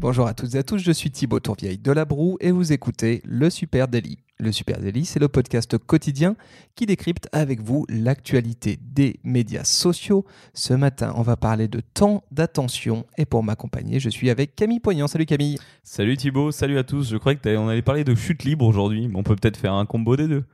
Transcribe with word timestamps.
Bonjour 0.00 0.28
à 0.28 0.32
toutes 0.32 0.54
et 0.54 0.58
à 0.58 0.62
tous, 0.62 0.78
je 0.78 0.92
suis 0.92 1.10
Thibaut 1.10 1.40
Tourvieille 1.40 1.76
de 1.76 1.90
La 1.90 2.04
Broue 2.04 2.36
et 2.40 2.52
vous 2.52 2.72
écoutez 2.72 3.20
Le 3.24 3.50
Super 3.50 3.88
Daily. 3.88 4.18
Le 4.38 4.52
Super 4.52 4.78
Daily, 4.78 5.04
c'est 5.04 5.18
le 5.18 5.26
podcast 5.26 5.76
quotidien 5.76 6.36
qui 6.76 6.86
décrypte 6.86 7.28
avec 7.32 7.60
vous 7.60 7.84
l'actualité 7.88 8.78
des 8.80 9.18
médias 9.24 9.64
sociaux. 9.64 10.24
Ce 10.54 10.72
matin, 10.72 11.12
on 11.16 11.22
va 11.22 11.36
parler 11.36 11.66
de 11.66 11.80
temps 11.80 12.22
d'attention 12.30 13.06
et 13.16 13.24
pour 13.24 13.42
m'accompagner, 13.42 13.98
je 13.98 14.08
suis 14.08 14.30
avec 14.30 14.54
Camille 14.54 14.78
Poignant. 14.78 15.08
Salut 15.08 15.26
Camille. 15.26 15.58
Salut 15.82 16.16
Thibaut, 16.16 16.52
salut 16.52 16.78
à 16.78 16.84
tous. 16.84 17.10
Je 17.10 17.16
croyais 17.16 17.36
qu'on 17.36 17.66
allait 17.66 17.82
parler 17.82 18.04
de 18.04 18.14
chute 18.14 18.44
libre 18.44 18.66
aujourd'hui, 18.66 19.08
mais 19.08 19.16
on 19.16 19.24
peut 19.24 19.34
peut-être 19.34 19.56
faire 19.56 19.72
un 19.72 19.84
combo 19.84 20.14
des 20.14 20.28
deux. 20.28 20.44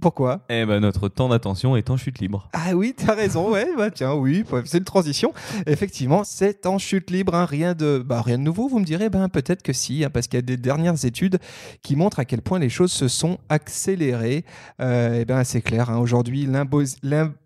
Pourquoi? 0.00 0.40
Eh 0.48 0.64
ben 0.64 0.80
notre 0.80 1.08
temps 1.08 1.28
d'attention 1.28 1.76
est 1.76 1.90
en 1.90 1.96
chute 1.96 2.18
libre. 2.20 2.48
Ah 2.52 2.74
oui, 2.74 2.94
t'as 2.96 3.14
raison, 3.14 3.50
ouais, 3.50 3.68
bah 3.76 3.90
tiens, 3.90 4.14
oui, 4.14 4.44
c'est 4.64 4.78
une 4.78 4.84
transition. 4.84 5.32
Effectivement, 5.66 6.24
c'est 6.24 6.66
en 6.66 6.78
chute 6.78 7.10
libre, 7.10 7.34
hein, 7.34 7.44
rien 7.44 7.74
de, 7.74 8.02
bah, 8.04 8.22
rien 8.22 8.38
de 8.38 8.42
nouveau. 8.42 8.68
Vous 8.68 8.78
me 8.78 8.84
direz, 8.84 9.08
ben 9.08 9.28
peut-être 9.28 9.62
que 9.62 9.72
si, 9.72 10.04
hein, 10.04 10.10
parce 10.10 10.26
qu'il 10.26 10.38
y 10.38 10.38
a 10.38 10.42
des 10.42 10.56
dernières 10.56 11.04
études 11.04 11.38
qui 11.82 11.96
montrent 11.96 12.18
à 12.18 12.24
quel 12.24 12.42
point 12.42 12.58
les 12.58 12.68
choses 12.68 12.92
se 12.92 13.08
sont 13.08 13.38
accélérées. 13.48 14.44
Euh, 14.80 15.18
eh 15.20 15.24
ben 15.24 15.44
c'est 15.44 15.62
clair, 15.62 15.90
hein, 15.90 15.98
aujourd'hui, 15.98 16.48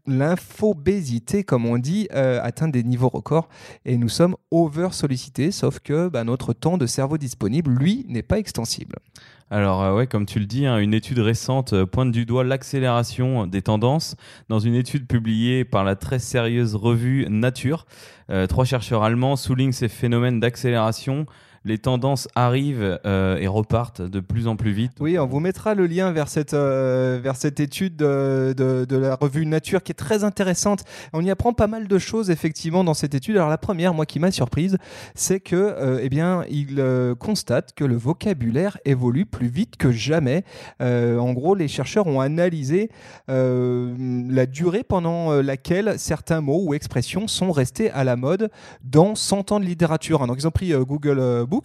l'infobésité, 0.06 1.44
comme 1.44 1.66
on 1.66 1.78
dit, 1.78 2.08
euh, 2.14 2.40
atteint 2.42 2.68
des 2.68 2.82
niveaux 2.82 3.08
records 3.08 3.48
et 3.84 3.96
nous 3.96 4.08
sommes 4.08 4.36
over 4.50 4.88
sollicités. 4.92 5.50
Sauf 5.50 5.80
que 5.80 6.08
bah, 6.08 6.24
notre 6.24 6.52
temps 6.52 6.78
de 6.78 6.86
cerveau 6.86 7.18
disponible, 7.18 7.70
lui, 7.70 8.04
n'est 8.08 8.22
pas 8.22 8.38
extensible. 8.38 8.96
Alors 9.48 9.84
euh, 9.84 9.94
ouais, 9.94 10.08
comme 10.08 10.26
tu 10.26 10.40
le 10.40 10.46
dis, 10.46 10.66
hein, 10.66 10.78
une 10.78 10.92
étude 10.92 11.20
récente 11.20 11.72
euh, 11.72 11.86
pointe 11.86 12.10
du 12.10 12.26
doigt 12.26 12.42
l'accélération 12.42 13.46
des 13.46 13.62
tendances. 13.62 14.16
Dans 14.48 14.58
une 14.58 14.74
étude 14.74 15.06
publiée 15.06 15.64
par 15.64 15.84
la 15.84 15.94
très 15.94 16.18
sérieuse 16.18 16.74
revue 16.74 17.26
Nature, 17.28 17.86
euh, 18.28 18.48
trois 18.48 18.64
chercheurs 18.64 19.04
allemands 19.04 19.36
soulignent 19.36 19.70
ces 19.70 19.88
phénomènes 19.88 20.40
d'accélération 20.40 21.26
les 21.66 21.78
tendances 21.78 22.28
arrivent 22.36 22.98
euh, 23.04 23.36
et 23.38 23.48
repartent 23.48 24.00
de 24.00 24.20
plus 24.20 24.46
en 24.46 24.56
plus 24.56 24.70
vite. 24.70 24.92
Oui, 25.00 25.18
on 25.18 25.26
vous 25.26 25.40
mettra 25.40 25.74
le 25.74 25.86
lien 25.86 26.12
vers 26.12 26.28
cette, 26.28 26.54
euh, 26.54 27.18
vers 27.20 27.34
cette 27.34 27.58
étude 27.58 27.96
de, 27.96 28.86
la 28.88 29.16
revue 29.16 29.44
Nature 29.44 29.82
qui 29.82 29.90
est 29.90 29.96
très 29.96 30.22
intéressante. 30.22 30.84
On 31.12 31.24
y 31.24 31.30
apprend 31.30 31.52
pas 31.52 31.66
mal 31.66 31.88
de 31.88 31.98
choses 31.98 32.30
effectivement 32.30 32.84
dans 32.84 32.94
cette 32.94 33.14
étude. 33.14 33.36
Alors 33.36 33.48
la 33.48 33.58
première, 33.58 33.94
moi 33.94 34.06
qui 34.06 34.20
m'a 34.20 34.30
surprise, 34.30 34.78
c'est 35.16 35.40
que 35.40 35.56
euh, 35.56 35.98
eh 36.00 36.08
bien, 36.08 36.44
il 36.48 36.82
constate 37.18 37.72
que 37.74 37.84
le 37.84 37.96
vocabulaire 37.96 38.78
évolue 38.84 39.26
plus 39.26 39.48
vite 39.48 39.76
que 39.76 39.90
jamais. 39.90 40.44
en 40.80 41.32
gros, 41.32 41.56
les 41.56 41.68
chercheurs 41.68 42.06
ont 42.06 42.20
analysé 42.20 42.90
la 43.28 44.46
durée 44.46 44.84
pendant 44.84 45.32
laquelle 45.42 45.94
certains 45.98 46.40
mots 46.40 46.62
ou 46.64 46.74
expressions 46.74 47.26
sont 47.26 47.50
restés 47.50 47.90
à 47.90 48.04
la 48.04 48.14
mode 48.14 48.50
dans 48.84 49.16
100 49.16 49.52
ans 49.52 49.60
de 49.60 49.64
littérature. 49.64 50.24
Donc 50.26 50.36
ils 50.38 50.46
ont 50.46 50.52
pris 50.52 50.72
Google 50.72 51.44
Books 51.46 51.55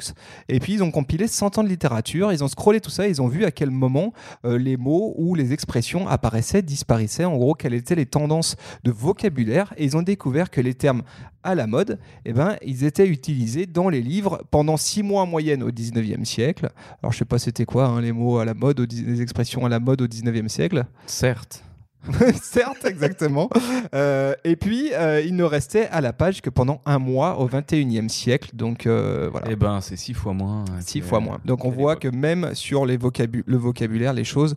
et 0.49 0.59
puis 0.59 0.73
ils 0.73 0.83
ont 0.83 0.91
compilé 0.91 1.27
100 1.27 1.57
ans 1.57 1.63
de 1.63 1.69
littérature, 1.69 2.31
ils 2.31 2.43
ont 2.43 2.47
scrollé 2.47 2.79
tout 2.79 2.89
ça, 2.89 3.07
ils 3.07 3.21
ont 3.21 3.27
vu 3.27 3.45
à 3.45 3.51
quel 3.51 3.71
moment 3.71 4.13
euh, 4.45 4.57
les 4.57 4.77
mots 4.77 5.13
ou 5.17 5.35
les 5.35 5.53
expressions 5.53 6.07
apparaissaient, 6.07 6.61
disparaissaient, 6.61 7.25
en 7.25 7.37
gros 7.37 7.53
quelles 7.53 7.73
étaient 7.73 7.95
les 7.95 8.05
tendances 8.05 8.55
de 8.83 8.91
vocabulaire, 8.91 9.73
et 9.77 9.85
ils 9.85 9.97
ont 9.97 10.01
découvert 10.01 10.49
que 10.49 10.61
les 10.61 10.73
termes 10.73 11.03
à 11.43 11.55
la 11.55 11.67
mode, 11.67 11.99
eh 12.25 12.33
ben, 12.33 12.55
ils 12.63 12.83
étaient 12.83 13.07
utilisés 13.07 13.65
dans 13.65 13.89
les 13.89 14.01
livres 14.01 14.43
pendant 14.51 14.77
six 14.77 15.03
mois 15.03 15.23
en 15.23 15.27
moyenne 15.27 15.63
au 15.63 15.71
19e 15.71 16.23
siècle. 16.23 16.69
Alors 17.01 17.11
je 17.13 17.17
sais 17.17 17.25
pas 17.25 17.39
c'était 17.39 17.65
quoi 17.65 17.87
hein, 17.87 18.01
les 18.01 18.11
mots 18.11 18.37
à 18.37 18.45
la 18.45 18.53
mode, 18.53 18.79
les 18.91 19.21
expressions 19.21 19.65
à 19.65 19.69
la 19.69 19.79
mode 19.79 20.01
au 20.01 20.07
19e 20.07 20.47
siècle. 20.47 20.85
Certes. 21.07 21.63
Certes, 22.41 22.85
exactement. 22.85 23.49
Euh, 23.93 24.33
et 24.43 24.55
puis, 24.55 24.91
euh, 24.93 25.21
il 25.21 25.35
ne 25.35 25.43
restait 25.43 25.87
à 25.89 26.01
la 26.01 26.13
page 26.13 26.41
que 26.41 26.49
pendant 26.49 26.81
un 26.85 26.97
mois 26.97 27.39
au 27.39 27.47
21e 27.47 28.09
siècle. 28.09 28.49
Donc, 28.53 28.87
euh, 28.87 29.29
voilà. 29.31 29.47
Eh 29.51 29.55
ben, 29.55 29.81
c'est 29.81 29.95
six 29.95 30.13
fois 30.13 30.33
moins. 30.33 30.65
Six 30.79 31.01
fois 31.01 31.19
moins. 31.19 31.39
Donc, 31.45 31.63
on 31.63 31.69
voit 31.69 31.95
que 31.95 32.07
même 32.07 32.55
sur 32.55 32.85
les 32.85 32.97
le 32.97 33.57
vocabulaire, 33.57 34.13
les 34.13 34.23
choses 34.23 34.55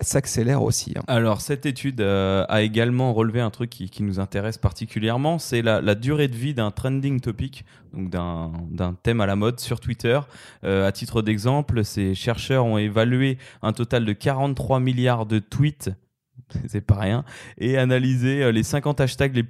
s'accélèrent 0.00 0.62
aussi. 0.62 0.94
Hein. 0.96 1.02
Alors, 1.06 1.40
cette 1.40 1.66
étude 1.66 2.00
a 2.00 2.62
également 2.62 3.12
relevé 3.12 3.40
un 3.40 3.50
truc 3.50 3.70
qui, 3.70 4.04
nous 4.04 4.20
intéresse 4.20 4.58
particulièrement 4.58 5.38
c'est 5.38 5.62
la, 5.62 5.80
la, 5.80 5.94
durée 5.94 6.28
de 6.28 6.34
vie 6.34 6.52
d'un 6.52 6.70
trending 6.70 7.20
topic, 7.20 7.64
donc 7.94 8.10
d'un 8.10 8.94
thème 9.02 9.22
à 9.22 9.26
la 9.26 9.34
mode 9.34 9.60
sur 9.60 9.80
Twitter. 9.80 10.20
à 10.62 10.92
titre 10.92 11.22
d'exemple, 11.22 11.84
ces 11.84 12.14
chercheurs 12.14 12.66
ont 12.66 12.76
évalué 12.76 13.38
un 13.62 13.72
total 13.72 14.04
de 14.04 14.12
43 14.12 14.80
milliards 14.80 15.26
de 15.26 15.38
tweets 15.38 15.90
c'est 16.68 16.80
pas 16.80 16.98
rien, 16.98 17.24
et 17.58 17.78
analyser 17.78 18.42
euh, 18.42 18.52
les 18.52 18.62
50 18.62 19.00
hashtags 19.00 19.34
les 19.34 19.42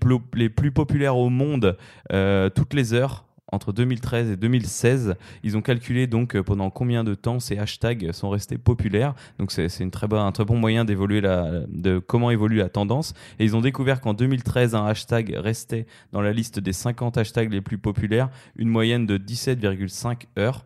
plus, 0.49 0.71
populaires 0.71 1.16
au 1.16 1.31
monde 1.31 1.77
euh, 2.12 2.50
toutes 2.50 2.75
les 2.75 2.93
heures 2.93 3.25
entre 3.53 3.72
2013 3.72 4.31
et 4.31 4.37
2016. 4.37 5.15
Ils 5.44 5.56
ont 5.56 5.62
calculé 5.62 6.06
donc 6.06 6.34
euh, 6.34 6.43
pendant 6.43 6.71
combien 6.71 7.05
de 7.05 7.15
temps 7.15 7.38
ces 7.41 7.59
hashtags 7.59 8.10
sont 8.12 8.31
restés 8.31 8.59
populaires. 8.59 9.15
Donc 9.38 9.53
c'est 9.53 9.69
un 9.82 9.91
très 9.91 10.44
bon 10.44 10.56
moyen 10.56 10.84
d'évoluer 10.84 11.21
de 11.21 11.99
comment 11.99 12.31
évolue 12.31 12.56
la 12.56 12.69
tendance. 12.69 13.15
Et 13.38 13.44
ils 13.44 13.55
ont 13.55 13.61
découvert 13.61 14.00
qu'en 14.00 14.15
2013, 14.15 14.75
un 14.75 14.87
hashtag 14.87 15.34
restait 15.37 15.87
dans 16.12 16.21
la 16.21 16.32
liste 16.32 16.59
des 16.59 16.72
50 16.72 17.16
hashtags 17.19 17.53
les 17.53 17.61
plus 17.61 17.78
populaires, 17.78 18.28
une 18.56 18.69
moyenne 18.69 19.06
de 19.06 19.19
17,5 19.19 20.22
heures 20.38 20.65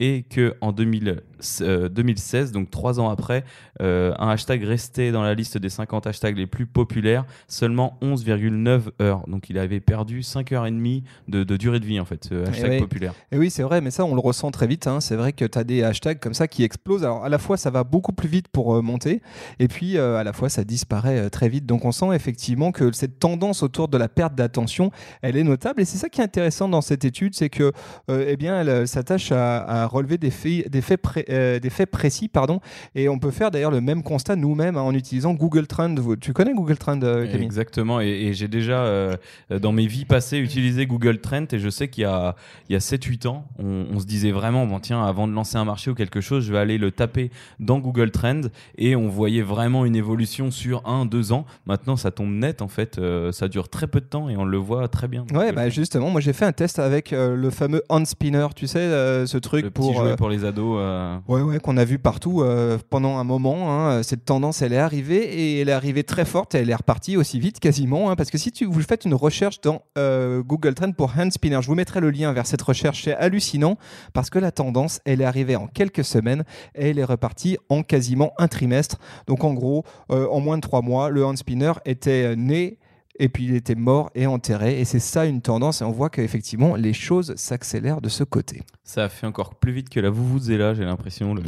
et 0.00 0.24
que 0.28 0.54
en 0.60 0.72
2016, 0.72 1.62
euh, 1.62 2.52
donc 2.52 2.70
trois 2.70 2.98
ans 2.98 3.10
après, 3.10 3.44
euh, 3.80 4.12
un 4.18 4.28
hashtag 4.30 4.64
restait 4.64 5.12
dans 5.12 5.22
la 5.22 5.34
liste 5.34 5.56
des 5.56 5.68
50 5.68 6.06
hashtags 6.08 6.36
les 6.36 6.48
plus 6.48 6.66
populaires 6.66 7.24
seulement 7.46 7.96
11,9 8.02 8.90
heures. 9.00 9.24
Donc 9.28 9.50
il 9.50 9.58
avait 9.58 9.80
perdu 9.80 10.22
5 10.24 10.50
heures 10.52 10.66
et 10.66 10.72
demie 10.72 11.04
de, 11.28 11.44
durée 11.56 11.78
de 11.78 11.86
vie 11.86 12.00
en 12.00 12.04
fait, 12.04 12.24
ce 12.24 12.34
eh 12.34 12.48
hashtag 12.48 12.80
populaire. 12.80 13.14
Et 13.30 13.38
oui, 13.38 13.50
c'est 13.50 13.62
vrai, 13.62 13.80
mais 13.80 13.92
ça 13.92 14.04
on 14.04 14.14
le 14.14 14.20
ressent 14.20 14.50
très 14.50 14.66
vite. 14.66 14.88
Hein. 14.88 15.00
C'est 15.00 15.16
vrai 15.16 15.32
que 15.32 15.44
tu 15.44 15.58
as 15.58 15.64
des 15.64 15.84
hashtags 15.84 16.18
comme 16.18 16.34
ça 16.34 16.48
qui 16.48 16.64
explosent. 16.64 17.04
Alors 17.04 17.24
à 17.24 17.28
la 17.28 17.38
fois 17.38 17.56
ça 17.56 17.70
va 17.70 17.84
beaucoup 17.84 18.12
plus 18.12 18.28
vite 18.28 18.48
pour 18.48 18.74
euh, 18.74 18.82
monter, 18.82 19.22
et 19.60 19.68
puis 19.68 19.98
à 19.98 20.24
la 20.24 20.32
fois 20.32 20.48
ça 20.48 20.64
disparaît 20.64 21.30
très 21.30 21.48
vite. 21.48 21.66
Donc 21.66 21.84
on 21.84 21.92
sent 21.92 22.12
effectivement 22.14 22.72
que 22.72 22.90
cette 22.92 23.20
tendance 23.20 23.62
autour 23.62 23.88
de 23.88 23.96
la 23.96 24.08
perte 24.08 24.34
d'attention, 24.34 24.90
elle 25.22 25.36
est 25.36 25.44
notable. 25.44 25.80
Et 25.82 25.84
c'est 25.84 25.98
ça 25.98 26.08
qui 26.08 26.20
est 26.20 26.24
intéressant 26.24 26.68
dans 26.68 26.80
cette 26.80 27.04
étude, 27.04 27.34
c'est 27.34 27.50
que 27.50 27.72
eh 28.08 28.36
bien 28.36 28.60
elle 28.60 28.88
s'attache 28.88 29.30
à 29.30 29.83
relever 29.86 30.18
des 30.18 30.30
faits, 30.30 30.70
des 30.70 30.80
faits, 30.80 31.00
euh, 31.28 31.58
des 31.58 31.70
faits 31.70 31.90
précis. 31.90 32.28
Pardon, 32.28 32.60
et 32.94 33.08
on 33.08 33.18
peut 33.18 33.30
faire 33.30 33.50
d'ailleurs 33.50 33.70
le 33.70 33.80
même 33.80 34.02
constat 34.02 34.36
nous-mêmes 34.36 34.76
hein, 34.76 34.82
en 34.82 34.94
utilisant 34.94 35.34
Google 35.34 35.66
Trend. 35.66 35.94
Tu 36.20 36.32
connais 36.32 36.54
Google 36.54 36.78
Trend, 36.78 37.00
euh, 37.02 37.26
Camille? 37.26 37.44
Exactement, 37.44 38.00
et, 38.00 38.32
j'ai 38.32 38.48
déjà, 38.48 38.84
euh, 38.84 39.16
dans 39.50 39.72
mes 39.72 39.86
vies 39.86 40.04
passées, 40.04 40.38
utilisé 40.38 40.86
Google 40.86 41.18
Trend, 41.18 41.46
et 41.52 41.58
je 41.58 41.68
sais 41.68 41.88
qu'il 41.88 42.02
y 42.02 42.06
a, 42.06 42.36
il 42.68 42.72
y 42.72 42.76
a 42.76 42.80
7-8 42.80 43.26
ans, 43.26 43.46
on, 43.58 43.98
se 43.98 44.06
disait 44.06 44.32
vraiment, 44.32 44.66
bon 44.66 44.80
tiens, 44.80 45.04
avant 45.04 45.28
de 45.28 45.32
lancer 45.32 45.56
un 45.56 45.64
marché 45.64 45.90
ou 45.90 45.94
quelque 45.94 46.20
chose, 46.20 46.44
je 46.44 46.52
vais 46.52 46.58
aller 46.58 46.78
le 46.78 46.90
taper 46.90 47.30
dans 47.60 47.78
Google 47.78 48.10
Trend, 48.10 48.42
et 48.76 48.96
on 48.96 49.08
voyait 49.08 49.42
vraiment 49.42 49.84
une 49.84 49.96
évolution 49.96 50.50
sur 50.50 50.82
1-2 50.82 51.32
ans. 51.32 51.46
Maintenant, 51.66 51.96
ça 51.96 52.10
tombe 52.10 52.32
net, 52.32 52.62
en 52.62 52.68
fait, 52.68 53.00
ça 53.32 53.48
dure 53.48 53.68
très 53.68 53.86
peu 53.86 54.00
de 54.00 54.06
temps, 54.06 54.28
et 54.28 54.36
on 54.36 54.44
le 54.44 54.58
voit 54.58 54.88
très 54.88 55.08
bien. 55.08 55.24
Ouais, 55.32 55.52
bah 55.52 55.68
justement, 55.68 56.10
moi 56.10 56.20
j'ai 56.20 56.32
fait 56.32 56.44
un 56.44 56.52
test 56.52 56.78
avec 56.78 57.12
le 57.12 57.50
fameux 57.50 57.82
hand 57.88 58.06
spinner, 58.06 58.46
tu 58.54 58.66
sais, 58.66 59.26
ce 59.26 59.38
truc 59.38 59.66
pour, 59.74 60.00
euh, 60.00 60.16
pour 60.16 60.28
les 60.28 60.44
ados. 60.44 60.78
Euh. 60.80 61.18
Ouais, 61.28 61.42
ouais, 61.42 61.58
qu'on 61.58 61.76
a 61.76 61.84
vu 61.84 61.98
partout 61.98 62.40
euh, 62.40 62.78
pendant 62.88 63.18
un 63.18 63.24
moment. 63.24 63.70
Hein. 63.70 64.02
Cette 64.02 64.24
tendance, 64.24 64.62
elle 64.62 64.72
est 64.72 64.78
arrivée 64.78 65.22
et 65.22 65.60
elle 65.60 65.68
est 65.68 65.72
arrivée 65.72 66.04
très 66.04 66.24
forte 66.24 66.54
et 66.54 66.58
elle 66.58 66.70
est 66.70 66.74
repartie 66.74 67.16
aussi 67.16 67.38
vite 67.38 67.60
quasiment. 67.60 68.10
Hein, 68.10 68.16
parce 68.16 68.30
que 68.30 68.38
si 68.38 68.52
tu, 68.52 68.64
vous 68.64 68.80
faites 68.80 69.04
une 69.04 69.14
recherche 69.14 69.60
dans 69.60 69.82
Google 69.96 70.74
Trend 70.74 70.92
pour 70.92 71.12
hand 71.18 71.32
spinner, 71.32 71.58
je 71.60 71.66
vous 71.66 71.74
mettrai 71.74 72.00
le 72.00 72.10
lien 72.10 72.32
vers 72.32 72.46
cette 72.46 72.62
recherche. 72.62 73.04
C'est 73.04 73.14
hallucinant 73.14 73.76
parce 74.12 74.30
que 74.30 74.38
la 74.38 74.52
tendance, 74.52 75.00
elle 75.04 75.20
est 75.20 75.26
arrivée 75.26 75.56
en 75.56 75.66
quelques 75.66 76.04
semaines 76.04 76.44
et 76.74 76.90
elle 76.90 76.98
est 76.98 77.04
repartie 77.04 77.58
en 77.68 77.82
quasiment 77.82 78.32
un 78.38 78.48
trimestre. 78.48 78.98
Donc 79.26 79.44
en 79.44 79.52
gros, 79.52 79.84
en 80.08 80.40
moins 80.40 80.56
de 80.56 80.62
trois 80.62 80.82
mois, 80.82 81.10
le 81.10 81.24
hand 81.24 81.36
spinner 81.36 81.72
était 81.84 82.36
né 82.36 82.78
et 83.18 83.28
puis 83.28 83.44
il 83.44 83.54
était 83.54 83.74
mort 83.74 84.10
et 84.14 84.26
enterré. 84.26 84.80
Et 84.80 84.84
c'est 84.84 84.98
ça 84.98 85.26
une 85.26 85.40
tendance, 85.40 85.82
et 85.82 85.84
on 85.84 85.92
voit 85.92 86.10
qu'effectivement 86.10 86.76
les 86.76 86.92
choses 86.92 87.34
s'accélèrent 87.36 88.00
de 88.00 88.08
ce 88.08 88.24
côté. 88.24 88.62
Ça 88.86 89.04
a 89.04 89.08
fait 89.08 89.26
encore 89.26 89.54
plus 89.54 89.72
vite 89.72 89.88
que 89.88 89.98
la 89.98 90.10
là 90.10 90.74
j'ai 90.74 90.84
l'impression, 90.84 91.34
le, 91.34 91.42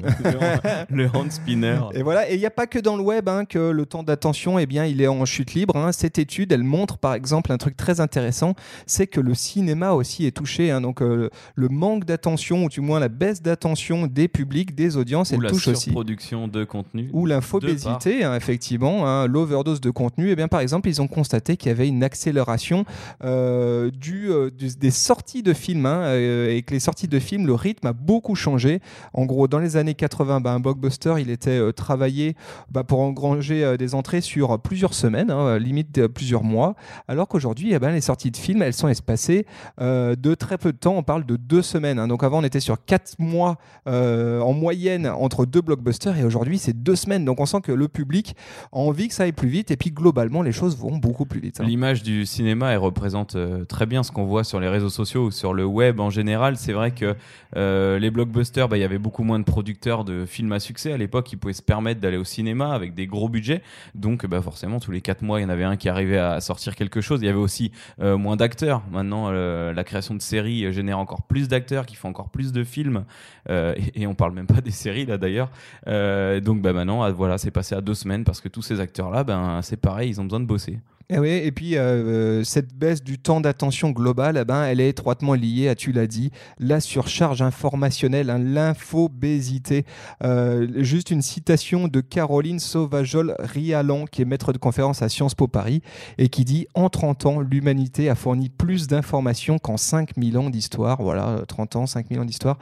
le, 0.91 1.09
hand 1.15 1.31
spinner. 1.31 1.81
Et 1.93 2.03
voilà, 2.03 2.31
et 2.31 2.35
il 2.35 2.41
n'y 2.41 2.47
a 2.47 2.51
pas 2.51 2.67
que 2.67 2.79
dans 2.79 2.97
le 2.97 3.03
web 3.03 3.29
hein, 3.29 3.45
que 3.45 3.59
le 3.59 3.85
temps 3.85 4.03
d'attention, 4.03 4.59
eh 4.59 4.65
bien, 4.65 4.87
il 4.87 5.03
est 5.03 5.07
en 5.07 5.25
chute 5.27 5.53
libre. 5.53 5.77
Hein. 5.77 5.93
Cette 5.93 6.19
étude, 6.19 6.51
elle 6.53 6.65
montre 6.65 6.97
par 6.97 7.15
exemple 7.15 7.53
un 7.53 7.59
truc 7.59 7.77
très 7.77 8.01
intéressant, 8.01 8.55
c'est 8.87 9.07
que 9.07 9.21
le 9.21 9.35
cinéma 9.35 9.93
aussi 9.93 10.25
est 10.25 10.35
touché. 10.35 10.71
Hein. 10.71 10.81
donc 10.81 11.03
euh, 11.03 11.29
le 11.55 11.69
manque 11.69 12.05
d'attention, 12.07 12.65
ou 12.65 12.69
du 12.71 12.81
moins 12.81 13.01
la 13.01 13.09
baisse 13.09 13.43
d'attention 13.43 14.07
des 14.07 14.29
publics, 14.29 14.75
des 14.75 14.97
audiences, 14.97 15.33
elle 15.33 15.41
touche 15.41 15.69
aussi. 15.69 15.69
Ou 15.69 15.73
la 15.73 15.79
surproduction 15.79 16.49
de 16.49 16.65
contenu. 16.65 17.11
Ou 17.13 17.27
l'infobésité, 17.27 18.23
effectivement, 18.35 19.27
l'overdose 19.27 19.81
de 19.81 19.91
contenu. 19.91 20.29
Et 20.29 20.33
eh 20.33 20.37
bien 20.37 20.49
par 20.49 20.61
exemple, 20.61 20.89
ils 20.89 21.03
ont 21.03 21.09
constaté 21.09 21.56
qu'il 21.57 21.69
y 21.69 21.73
avait 21.73 21.89
une 21.89 22.03
accélération 22.03 22.85
euh, 23.25 23.91
euh, 24.13 24.51
des 24.51 24.91
sorties 24.91 25.43
de 25.43 25.53
films 25.53 25.87
hein, 25.87 26.03
euh, 26.05 26.55
et 26.55 26.63
que 26.63 26.75
les 26.75 26.81
sorties 26.81 27.09
de 27.09 27.19
films, 27.19 27.47
le 27.47 27.55
rythme 27.55 27.87
a 27.87 27.93
beaucoup 27.93 28.35
changé. 28.35 28.81
En 29.13 29.27
gros, 29.27 29.49
dans 29.49 29.59
les 29.59 29.77
années 29.77 29.95
80, 29.95 30.41
bah, 30.41 30.53
un 30.53 30.61
blockbuster, 30.61 31.15
il 31.19 31.31
était 31.31 31.73
travaillé 31.73 32.37
bah, 32.71 32.85
pour 32.85 33.01
engranger 33.01 33.77
des 33.79 33.95
entrées 33.95 34.21
sur 34.21 34.59
plusieurs 34.61 34.95
semaines, 34.95 35.31
hein, 35.31 35.59
limite 35.59 36.07
plusieurs 36.09 36.45
mois, 36.45 36.75
alors 37.09 37.29
qu'aujourd'hui, 37.29 37.73
eh 37.73 37.79
ben, 37.79 37.91
les 37.91 38.01
sorties 38.01 38.31
de 38.31 38.37
films, 38.37 38.63
elles 38.63 38.73
sont 38.73 38.89
espacées 38.89 39.47
de 39.81 40.35
très 40.35 40.59
peu 40.59 40.73
de 40.73 40.79
temps. 40.79 40.95
On 40.97 41.03
parle 41.03 41.25
de 41.27 41.37
deux 41.37 41.63
semaines. 41.63 41.99
hein. 41.99 42.09
Donc 42.09 42.23
avant, 42.25 42.41
on 42.41 42.45
était 42.45 42.61
sur 42.61 42.85
quatre 42.85 43.15
mois 43.19 43.59
en 43.87 44.53
moyenne 44.53 45.07
entre 45.07 45.47
deux 45.47 45.61
blockbusters 45.61 46.17
et 46.19 46.25
aujourd'hui, 46.25 46.59
c'est 46.59 46.83
deux 46.83 46.97
semaines. 46.97 47.25
Donc 47.25 47.41
on 47.41 47.47
sent 47.47 47.61
que 47.63 47.73
le 47.73 47.89
public 47.89 48.37
a 48.73 48.79
envie 48.79 49.09
que 49.09 49.15
ça 49.15 49.25
aille 49.25 49.33
plus 49.33 49.49
vite 49.49 49.71
et 49.71 49.77
puis 49.77 49.91
globalement, 49.91 50.43
les 50.43 50.53
choses 50.53 50.77
vont 50.77 50.97
beaucoup 50.97 51.27
plus 51.27 51.41
vite. 51.41 51.46
Hein. 51.59 51.65
L'image 51.65 52.03
du 52.03 52.27
cinéma, 52.27 52.73
elle 52.73 52.79
représente 52.79 53.37
euh, 53.37 53.65
très 53.65 53.87
bien 53.87 54.03
ce 54.03 54.13
qu'on 54.13 54.25
voit 54.25 54.45
sur 54.45 54.61
les 54.61 54.69
réseaux 54.69 54.91
sociaux 54.91 55.27
ou 55.27 55.31
sur 55.31 55.55
le 55.55 55.65
web 55.65 56.01
en 56.01 56.11
général. 56.11 56.57
C'est 56.57 56.73
vrai 56.73 56.91
que 56.91 57.15
euh, 57.57 57.99
les 57.99 58.11
blockbusters, 58.11 58.69
bah, 58.69 58.77
il 58.77 58.81
y 58.81 58.85
avait 58.85 58.99
beaucoup 58.99 59.23
moins 59.23 59.39
de 59.39 59.45
producteurs 59.45 60.05
de 60.05 60.27
films 60.27 60.53
à 60.53 60.61
succès 60.61 60.93
à 60.93 60.97
l'époque 60.97 61.27
qui 61.27 61.37
pouvaient 61.37 61.53
se 61.53 61.63
permettre 61.63 62.01
d'aller 62.01 62.17
au 62.17 62.25
cinéma 62.25 62.73
avec 62.73 62.95
des 62.95 63.07
gros 63.07 63.29
budgets. 63.29 63.63
Donc, 63.95 64.27
bah, 64.27 64.43
forcément, 64.43 64.81
tous 64.81 64.91
les 64.91 65.01
quatre 65.01 65.23
mois, 65.23 65.41
il 65.41 65.43
y 65.43 65.47
en 65.47 65.49
avait 65.49 65.65
un 65.65 65.77
qui 65.77 65.89
arrivait 65.89 66.19
à 66.19 66.41
sortir 66.41 66.77
quelque 66.77 67.01
chose. 67.01 67.21
Il 67.23 67.27
y 67.27 67.29
avait 67.29 67.39
aussi 67.39 67.73
euh, 68.01 68.17
moins 68.17 68.37
d'acteurs. 68.37 68.83
Maintenant, 68.91 69.31
la 69.31 69.85
création 69.85 70.15
de 70.15 70.23
séries 70.23 70.73
génère 70.73 70.99
encore 70.99 71.23
plus 71.23 71.49
d'acteurs 71.49 71.87
qui 71.87 71.97
font 71.97 72.09
encore 72.09 72.31
plus 72.31 72.53
de 72.53 72.65
films. 72.65 73.05
Et, 73.49 74.03
et 74.03 74.07
on 74.07 74.15
parle 74.15 74.33
même 74.33 74.47
pas 74.47 74.61
des 74.61 74.71
séries 74.71 75.07
là 75.07 75.19
d'ailleurs. 75.19 75.51
Donc, 75.87 76.63
bah, 76.63 76.73
maintenant, 76.73 77.03
ah, 77.03 77.11
voilà, 77.11 77.39
c'est 77.39 77.51
passé 77.51 77.75
à 77.75 77.81
deux 77.81 77.95
semaines 77.95 78.25
parce 78.25 78.41
que 78.41 78.49
tous 78.49 78.63
ces 78.63 78.81
acteurs-là, 78.81 79.25
ben, 79.25 79.61
c'est 79.63 79.77
pareil, 79.77 80.11
ils 80.11 80.21
ont 80.21 80.25
besoin 80.25 80.41
de 80.41 80.47
bosser. 80.47 80.79
Et, 81.09 81.19
oui, 81.21 81.29
et 81.29 81.53
puis 81.53 81.77
euh, 81.77 82.43
cette 82.43 82.75
baisse 82.75 83.03
du 83.03 83.19
temps 83.19 83.41
d'attention 83.41 83.91
globale, 83.91 84.39
eh 84.43 84.45
ben, 84.45 84.65
elle 84.65 84.81
est 84.81 84.89
étroitement 84.89 85.35
liée 85.35 85.69
à, 85.69 85.77
tu 85.77 85.93
l'as 85.93 86.09
dit, 86.09 86.33
la 86.59 86.81
surcharge 86.81 87.43
informationnelle, 87.43 88.29
hein, 88.29 88.39
l'infobésité. 88.39 89.85
Euh, 90.25 90.67
juste 90.79 91.13
une 91.13 91.23
citation 91.23 91.87
de 91.87 92.01
Caroline 92.01 92.59
Sauvajol-Rialan, 92.59 94.07
qui 94.07 94.23
est 94.23 94.25
maître 94.25 94.53
de 94.53 94.59
conférence 94.59 95.01
à 95.03 95.09
Sciences 95.09 95.37
Po 95.37 95.47
Paris, 95.47 95.81
et 96.19 96.29
qui 96.29 96.45
dit 96.45 96.67
En 96.75 96.89
30 96.89 97.27
ans, 97.27 97.41
l'humanité 97.41 98.09
a 98.09 98.17
fourni 98.17 98.49
plus 98.49 98.89
d'informations 98.89 99.59
qu'en 99.59 99.77
5000 99.77 100.39
ans 100.39 100.51
d'histoire. 100.51 101.01
Voilà, 101.01 101.43
30 101.47 101.77
ans, 101.77 101.87
5000 101.87 102.19
ans 102.19 102.25
d'histoire. 102.25 102.59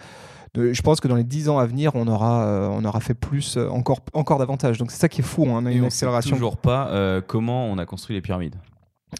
De- 0.54 0.72
Je 0.72 0.82
pense 0.82 1.00
que 1.00 1.08
dans 1.08 1.16
les 1.16 1.24
10 1.24 1.48
ans 1.48 1.58
à 1.58 1.66
venir, 1.66 1.92
on 1.94 2.06
aura, 2.06 2.44
euh, 2.46 2.68
on 2.68 2.84
aura 2.84 3.00
fait 3.00 3.14
plus, 3.14 3.56
euh, 3.56 3.68
encore, 3.68 4.00
encore 4.12 4.38
davantage. 4.38 4.78
Donc 4.78 4.90
c'est 4.90 4.98
ça 4.98 5.08
qui 5.08 5.20
est 5.20 5.24
fou, 5.24 5.44
hein, 5.48 5.60
on 5.62 5.66
a 5.66 5.72
Et 5.72 5.74
une 5.76 5.80
on 5.84 5.90
sait 5.90 5.96
accélération 6.06 6.36
toujours 6.36 6.56
pas 6.56 6.88
euh, 6.88 7.20
comment 7.26 7.66
on 7.66 7.76
a 7.78 7.86
construit 7.86 8.14
les 8.14 8.22
pyramides. 8.22 8.56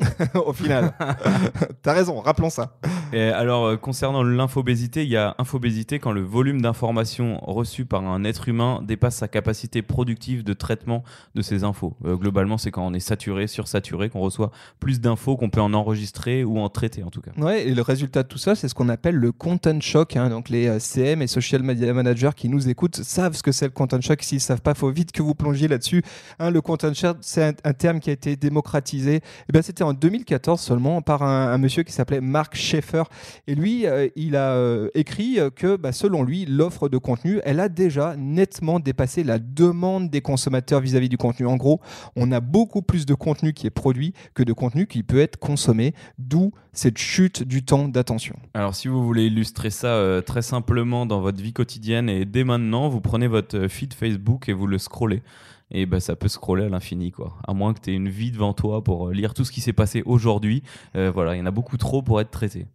au 0.34 0.52
final. 0.52 0.94
T'as 1.82 1.92
raison, 1.92 2.20
rappelons 2.20 2.50
ça. 2.50 2.76
Et 3.12 3.22
alors, 3.22 3.66
euh, 3.66 3.76
concernant 3.76 4.22
l'infobésité, 4.22 5.04
il 5.04 5.10
y 5.10 5.16
a 5.16 5.34
infobésité 5.38 5.98
quand 5.98 6.12
le 6.12 6.22
volume 6.22 6.60
d'informations 6.62 7.38
reçues 7.44 7.84
par 7.84 8.04
un 8.04 8.24
être 8.24 8.48
humain 8.48 8.80
dépasse 8.82 9.16
sa 9.16 9.28
capacité 9.28 9.82
productive 9.82 10.44
de 10.44 10.52
traitement 10.52 11.04
de 11.34 11.42
ces 11.42 11.64
infos. 11.64 11.96
Euh, 12.04 12.16
globalement, 12.16 12.58
c'est 12.58 12.70
quand 12.70 12.84
on 12.86 12.94
est 12.94 13.00
saturé, 13.00 13.46
sursaturé, 13.46 14.10
qu'on 14.10 14.20
reçoit 14.20 14.50
plus 14.80 15.00
d'infos 15.00 15.36
qu'on 15.36 15.50
peut 15.50 15.60
en 15.60 15.74
enregistrer 15.74 16.44
ou 16.44 16.58
en 16.58 16.68
traiter 16.68 17.02
en 17.02 17.10
tout 17.10 17.20
cas. 17.20 17.30
Ouais, 17.38 17.66
et 17.68 17.74
le 17.74 17.82
résultat 17.82 18.22
de 18.22 18.28
tout 18.28 18.38
ça, 18.38 18.54
c'est 18.54 18.68
ce 18.68 18.74
qu'on 18.74 18.88
appelle 18.88 19.16
le 19.16 19.32
content 19.32 19.80
shock. 19.80 20.16
hein. 20.16 20.28
Donc 20.30 20.48
les 20.48 20.66
euh, 20.68 20.78
CM 20.78 21.22
et 21.22 21.26
social 21.26 21.62
media 21.62 21.92
managers 21.92 22.30
qui 22.36 22.48
nous 22.48 22.68
écoutent 22.68 22.96
savent 22.96 23.34
ce 23.36 23.42
que 23.42 23.52
c'est 23.52 23.66
le 23.66 23.70
content 23.72 24.00
shock. 24.00 24.22
S'ils 24.22 24.40
savent 24.40 24.62
pas, 24.62 24.74
faut 24.74 24.90
vite 24.90 25.12
que 25.12 25.22
vous 25.22 25.34
plongiez 25.34 25.68
là-dessus. 25.68 26.02
Hein, 26.38 26.50
le 26.50 26.60
content 26.60 26.92
shock, 26.94 27.18
c'est 27.20 27.44
un, 27.44 27.52
un 27.64 27.72
terme 27.72 28.00
qui 28.00 28.10
a 28.10 28.12
été 28.12 28.34
démocratisé. 28.36 29.16
Et 29.16 29.52
ben, 29.52 29.62
c'était 29.62 29.83
en 29.84 29.92
2014 29.92 30.60
seulement 30.60 31.02
par 31.02 31.22
un, 31.22 31.56
monsieur 31.58 31.82
qui 31.82 31.92
s'appelait 31.92 32.20
Mark 32.20 32.56
Schaeffer. 32.56 33.04
Et 33.46 33.54
lui, 33.54 33.86
euh, 33.86 34.08
il 34.16 34.36
a 34.36 34.52
euh, 34.52 34.88
écrit 34.94 35.38
euh, 35.38 35.50
que, 35.50 35.76
bah, 35.76 35.92
selon 35.92 36.22
lui, 36.22 36.46
l'offre 36.46 36.88
de 36.88 36.98
contenu, 36.98 37.40
elle 37.44 37.60
a 37.60 37.68
déjà 37.68 38.16
nettement 38.16 38.80
dépassé 38.80 39.24
la 39.24 39.38
demande 39.38 40.10
des 40.10 40.20
consommateurs 40.20 40.80
vis-à-vis 40.80 41.08
du 41.08 41.16
contenu. 41.16 41.46
En 41.46 41.56
gros, 41.56 41.80
on 42.16 42.32
a 42.32 42.40
beaucoup 42.40 42.82
plus 42.82 43.06
de 43.06 43.14
contenu 43.14 43.52
qui 43.52 43.66
est 43.66 43.70
produit 43.70 44.14
que 44.34 44.42
de 44.42 44.52
contenu 44.52 44.86
qui 44.86 45.02
peut 45.02 45.20
être 45.20 45.36
consommé, 45.36 45.94
d'où 46.18 46.52
cette 46.72 46.98
chute 46.98 47.42
du 47.42 47.64
temps 47.64 47.88
d'attention. 47.88 48.36
Alors, 48.54 48.74
si 48.74 48.88
vous 48.88 49.04
voulez 49.04 49.26
illustrer 49.26 49.70
ça 49.70 50.20
très 50.26 50.42
simplement 50.42 51.06
dans 51.06 51.20
votre 51.20 51.40
vie 51.40 51.52
quotidienne 51.52 52.08
et 52.08 52.24
dès 52.24 52.42
maintenant, 52.42 52.88
vous 52.88 53.00
prenez 53.00 53.28
votre 53.28 53.68
feed 53.68 53.94
Facebook 53.94 54.48
et 54.48 54.52
vous 54.52 54.66
le 54.66 54.78
scrollez. 54.78 55.22
Et 55.70 55.86
ben, 55.86 56.00
ça 56.00 56.16
peut 56.16 56.28
scroller 56.28 56.64
à 56.64 56.68
l'infini, 56.68 57.10
quoi. 57.10 57.36
À 57.46 57.54
moins 57.54 57.74
que 57.74 57.80
tu 57.80 57.90
aies 57.90 57.94
une 57.94 58.08
vie 58.08 58.30
devant 58.30 58.52
toi 58.52 58.84
pour 58.84 59.08
euh, 59.08 59.12
lire 59.12 59.34
tout 59.34 59.44
ce 59.44 59.52
qui 59.52 59.60
s'est 59.60 59.72
passé 59.72 60.02
aujourd'hui. 60.06 60.62
Euh, 60.96 61.10
voilà, 61.10 61.34
il 61.34 61.38
y 61.38 61.42
en 61.42 61.46
a 61.46 61.50
beaucoup 61.50 61.76
trop 61.76 62.02
pour 62.02 62.20
être 62.20 62.30
traité. 62.30 62.66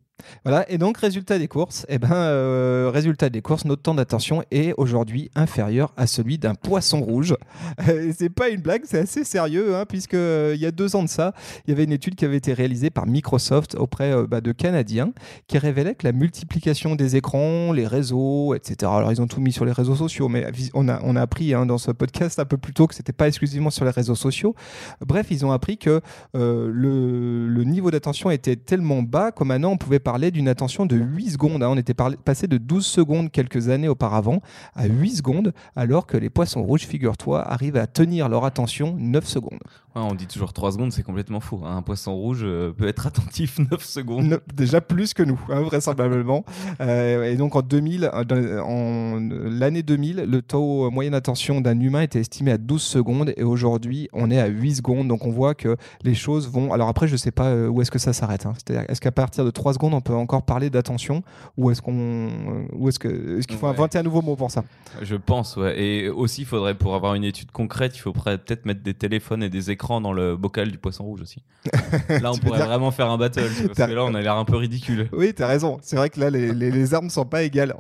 Voilà, 0.44 0.70
et 0.70 0.78
donc 0.78 0.98
résultat 0.98 1.40
des 1.40 1.48
courses, 1.48 1.86
eh 1.90 1.98
ben, 1.98 2.12
euh, 2.12 2.90
résultat 2.94 3.30
des 3.30 3.42
courses, 3.42 3.66
notre 3.66 3.82
temps 3.82 3.94
d'attention 3.94 4.44
est 4.52 4.74
aujourd'hui 4.78 5.32
inférieur 5.36 5.94
à 5.98 6.08
celui 6.08 6.38
d'un 6.38 6.56
poisson 6.56 7.02
rouge. 7.02 7.36
C'est 8.18 8.30
pas 8.30 8.50
une 8.50 8.62
blague, 8.62 8.84
c'est 8.86 9.00
assez 9.00 9.24
sérieux, 9.24 9.76
hein, 9.76 9.86
euh, 10.14 10.56
y 10.58 10.66
a 10.66 10.72
deux 10.72 10.96
ans 10.96 11.04
de 11.04 11.10
ça, 11.10 11.34
il 11.66 11.72
y 11.72 11.74
avait 11.74 11.84
une 11.84 11.92
étude 11.92 12.16
qui 12.16 12.26
avait 12.26 12.38
été 12.38 12.54
réalisée 12.54 12.90
par 12.90 13.06
Microsoft 13.06 13.76
auprès 13.76 14.12
euh, 14.12 14.28
bah, 14.28 14.42
de 14.42 14.52
Canadiens, 14.52 15.12
qui 15.48 15.58
révélait 15.58 15.96
que 15.96 16.06
la 16.06 16.14
multiplication 16.14 16.96
des 16.96 17.16
écrans, 17.16 17.72
les 17.72 17.88
réseaux, 17.88 18.56
etc. 18.56 18.92
Alors 18.94 19.12
ils 19.12 19.22
ont 19.22 19.28
tout 19.28 19.42
mis 19.42 19.52
sur 19.52 19.66
les 19.66 19.72
réseaux 19.72 19.96
sociaux, 19.96 20.30
mais 20.30 20.48
on 20.74 20.88
a, 20.88 21.00
on 21.04 21.16
a 21.16 21.22
appris 21.22 21.54
hein, 21.54 21.66
dans 21.66 21.78
ce 21.78 21.92
podcast 21.92 22.40
un 22.40 22.46
peu 22.46 22.58
plus 22.58 22.74
tôt 22.74 22.88
que 22.88 22.96
c'était 22.96 23.14
pas 23.14 23.28
exclusivement 23.28 23.70
sur 23.70 23.86
les 23.86 23.92
réseaux 23.92 24.16
sociaux. 24.16 24.56
Bref, 25.06 25.28
ils 25.30 25.46
ont 25.46 25.52
appris 25.52 25.78
que 25.78 26.02
le, 26.34 27.48
le 27.48 27.64
niveau 27.64 27.92
d'attention 27.92 28.32
était 28.32 28.56
tellement 28.56 29.02
bas 29.02 29.32
que 29.32 29.44
maintenant 29.44 29.72
on 29.72 29.78
pouvait 29.78 30.00
parler 30.10 30.32
d'une 30.32 30.48
attention 30.48 30.88
de 30.88 30.96
8 30.96 31.30
secondes. 31.34 31.62
hein. 31.62 31.70
On 31.70 31.78
était 31.78 31.94
passé 31.94 32.48
de 32.48 32.58
12 32.58 32.84
secondes 32.84 33.30
quelques 33.32 33.70
années 33.70 33.88
auparavant 33.88 34.42
à 34.74 34.88
8 34.88 35.18
secondes, 35.18 35.54
alors 35.76 36.08
que 36.08 36.18
les 36.18 36.32
poissons 36.32 36.64
rouges, 36.64 36.88
figure-toi, 36.88 37.48
arrivent 37.48 37.78
à 37.78 37.86
tenir 37.86 38.28
leur 38.28 38.44
attention 38.44 38.96
9 38.98 39.24
secondes. 39.28 39.60
Ouais, 39.96 40.02
on 40.04 40.14
dit 40.14 40.28
toujours 40.28 40.54
3 40.54 40.74
secondes, 40.74 40.92
c'est 40.92 41.02
complètement 41.04 41.40
faux. 41.40 41.62
Un 41.66 41.82
poisson 41.82 42.14
rouge 42.16 42.42
euh, 42.44 42.72
peut 42.72 42.88
être 42.88 43.08
attentif 43.08 43.58
9 43.72 43.84
secondes. 43.84 44.26
Ne- 44.26 44.38
déjà 44.54 44.82
plus 44.82 45.14
que 45.16 45.24
nous, 45.24 45.40
hein, 45.50 45.62
vraisemblablement. 45.62 46.46
Euh, 46.82 47.24
et 47.26 47.36
donc 47.36 47.56
en 47.58 47.62
2000, 47.62 48.10
euh, 48.14 48.24
dans- 48.24 48.64
en 48.66 49.20
l'année 49.50 49.84
2000, 49.84 50.26
le 50.30 50.42
taux 50.42 50.90
moyen 50.92 51.12
d'attention 51.12 51.60
d'un 51.60 51.78
humain 51.80 52.02
était 52.04 52.20
estimé 52.22 52.52
à 52.52 52.58
12 52.58 52.82
secondes 52.82 53.34
et 53.36 53.44
aujourd'hui 53.44 54.08
on 54.14 54.32
est 54.32 54.40
à 54.40 54.46
8 54.48 54.76
secondes. 54.76 55.08
Donc 55.10 55.26
on 55.26 55.32
voit 55.32 55.56
que 55.56 55.76
les 56.04 56.14
choses 56.16 56.50
vont. 56.50 56.72
Alors 56.72 56.88
après, 56.88 57.08
je 57.08 57.18
sais 57.18 57.32
pas 57.32 57.54
où 57.68 57.82
est-ce 57.82 57.92
que 57.92 58.00
ça 58.00 58.14
s'arrête. 58.14 58.46
hein. 58.46 58.54
C'est-à-dire, 58.56 58.86
est-ce 58.90 59.02
qu'à 59.02 59.12
partir 59.12 59.44
de 59.44 59.50
3 59.52 59.74
secondes 59.74 59.94
on 59.94 60.02
peut 60.02 60.14
encore 60.14 60.44
parler 60.44 60.70
d'attention 60.70 61.24
ou 61.58 61.70
est-ce 61.72 61.82
qu'on, 61.82 62.30
ou 62.74 62.88
est-ce 62.88 63.00
que, 63.00 63.40
est-ce 63.40 63.48
qu'il 63.48 63.58
faut 63.58 63.66
Ouais. 63.66 63.74
inventer 63.74 63.98
un 63.98 64.04
nouveau 64.04 64.22
mot 64.22 64.36
pour 64.36 64.52
ça? 64.52 64.64
Je 65.02 65.16
pense, 65.16 65.58
ouais. 65.58 65.78
Et 65.82 66.10
aussi, 66.10 66.42
il 66.44 66.46
faudrait, 66.48 66.76
pour 66.76 66.96
avoir 66.96 67.16
une 67.16 67.24
étude 67.26 67.52
concrète, 67.52 67.96
il 67.98 68.00
faudrait 68.00 68.38
peut-être 68.38 68.66
mettre 68.66 68.82
des 68.84 68.94
téléphones 68.94 69.44
et 69.44 69.50
des 69.50 69.72
écrans 69.72 69.79
dans 69.88 70.12
le 70.14 70.36
bocal 70.38 70.72
du 70.72 70.78
poisson 70.78 71.04
rouge 71.06 71.22
aussi. 71.22 71.44
Là, 72.10 72.32
on 72.32 72.38
pourrait 72.38 72.60
dire- 72.60 72.68
vraiment 72.68 72.92
faire 72.92 73.10
un 73.10 73.18
battle. 73.18 73.42
Parce 73.66 73.78
T'as- 73.78 73.88
que 73.88 73.94
là, 73.94 74.06
on 74.06 74.14
a 74.14 74.22
l'air 74.22 74.36
un 74.36 74.46
peu 74.46 74.56
ridicule. 74.58 75.10
Oui, 75.14 75.34
tu 75.34 75.42
as 75.44 75.48
raison. 75.48 75.78
C'est 75.82 75.96
vrai 75.96 76.10
que 76.10 76.20
là, 76.20 76.30
les, 76.30 76.54
les, 76.54 76.72
les 76.72 76.94
armes 76.94 77.06
ne 77.06 77.12
sont 77.12 77.26
pas 77.26 77.44
égales. 77.44 77.74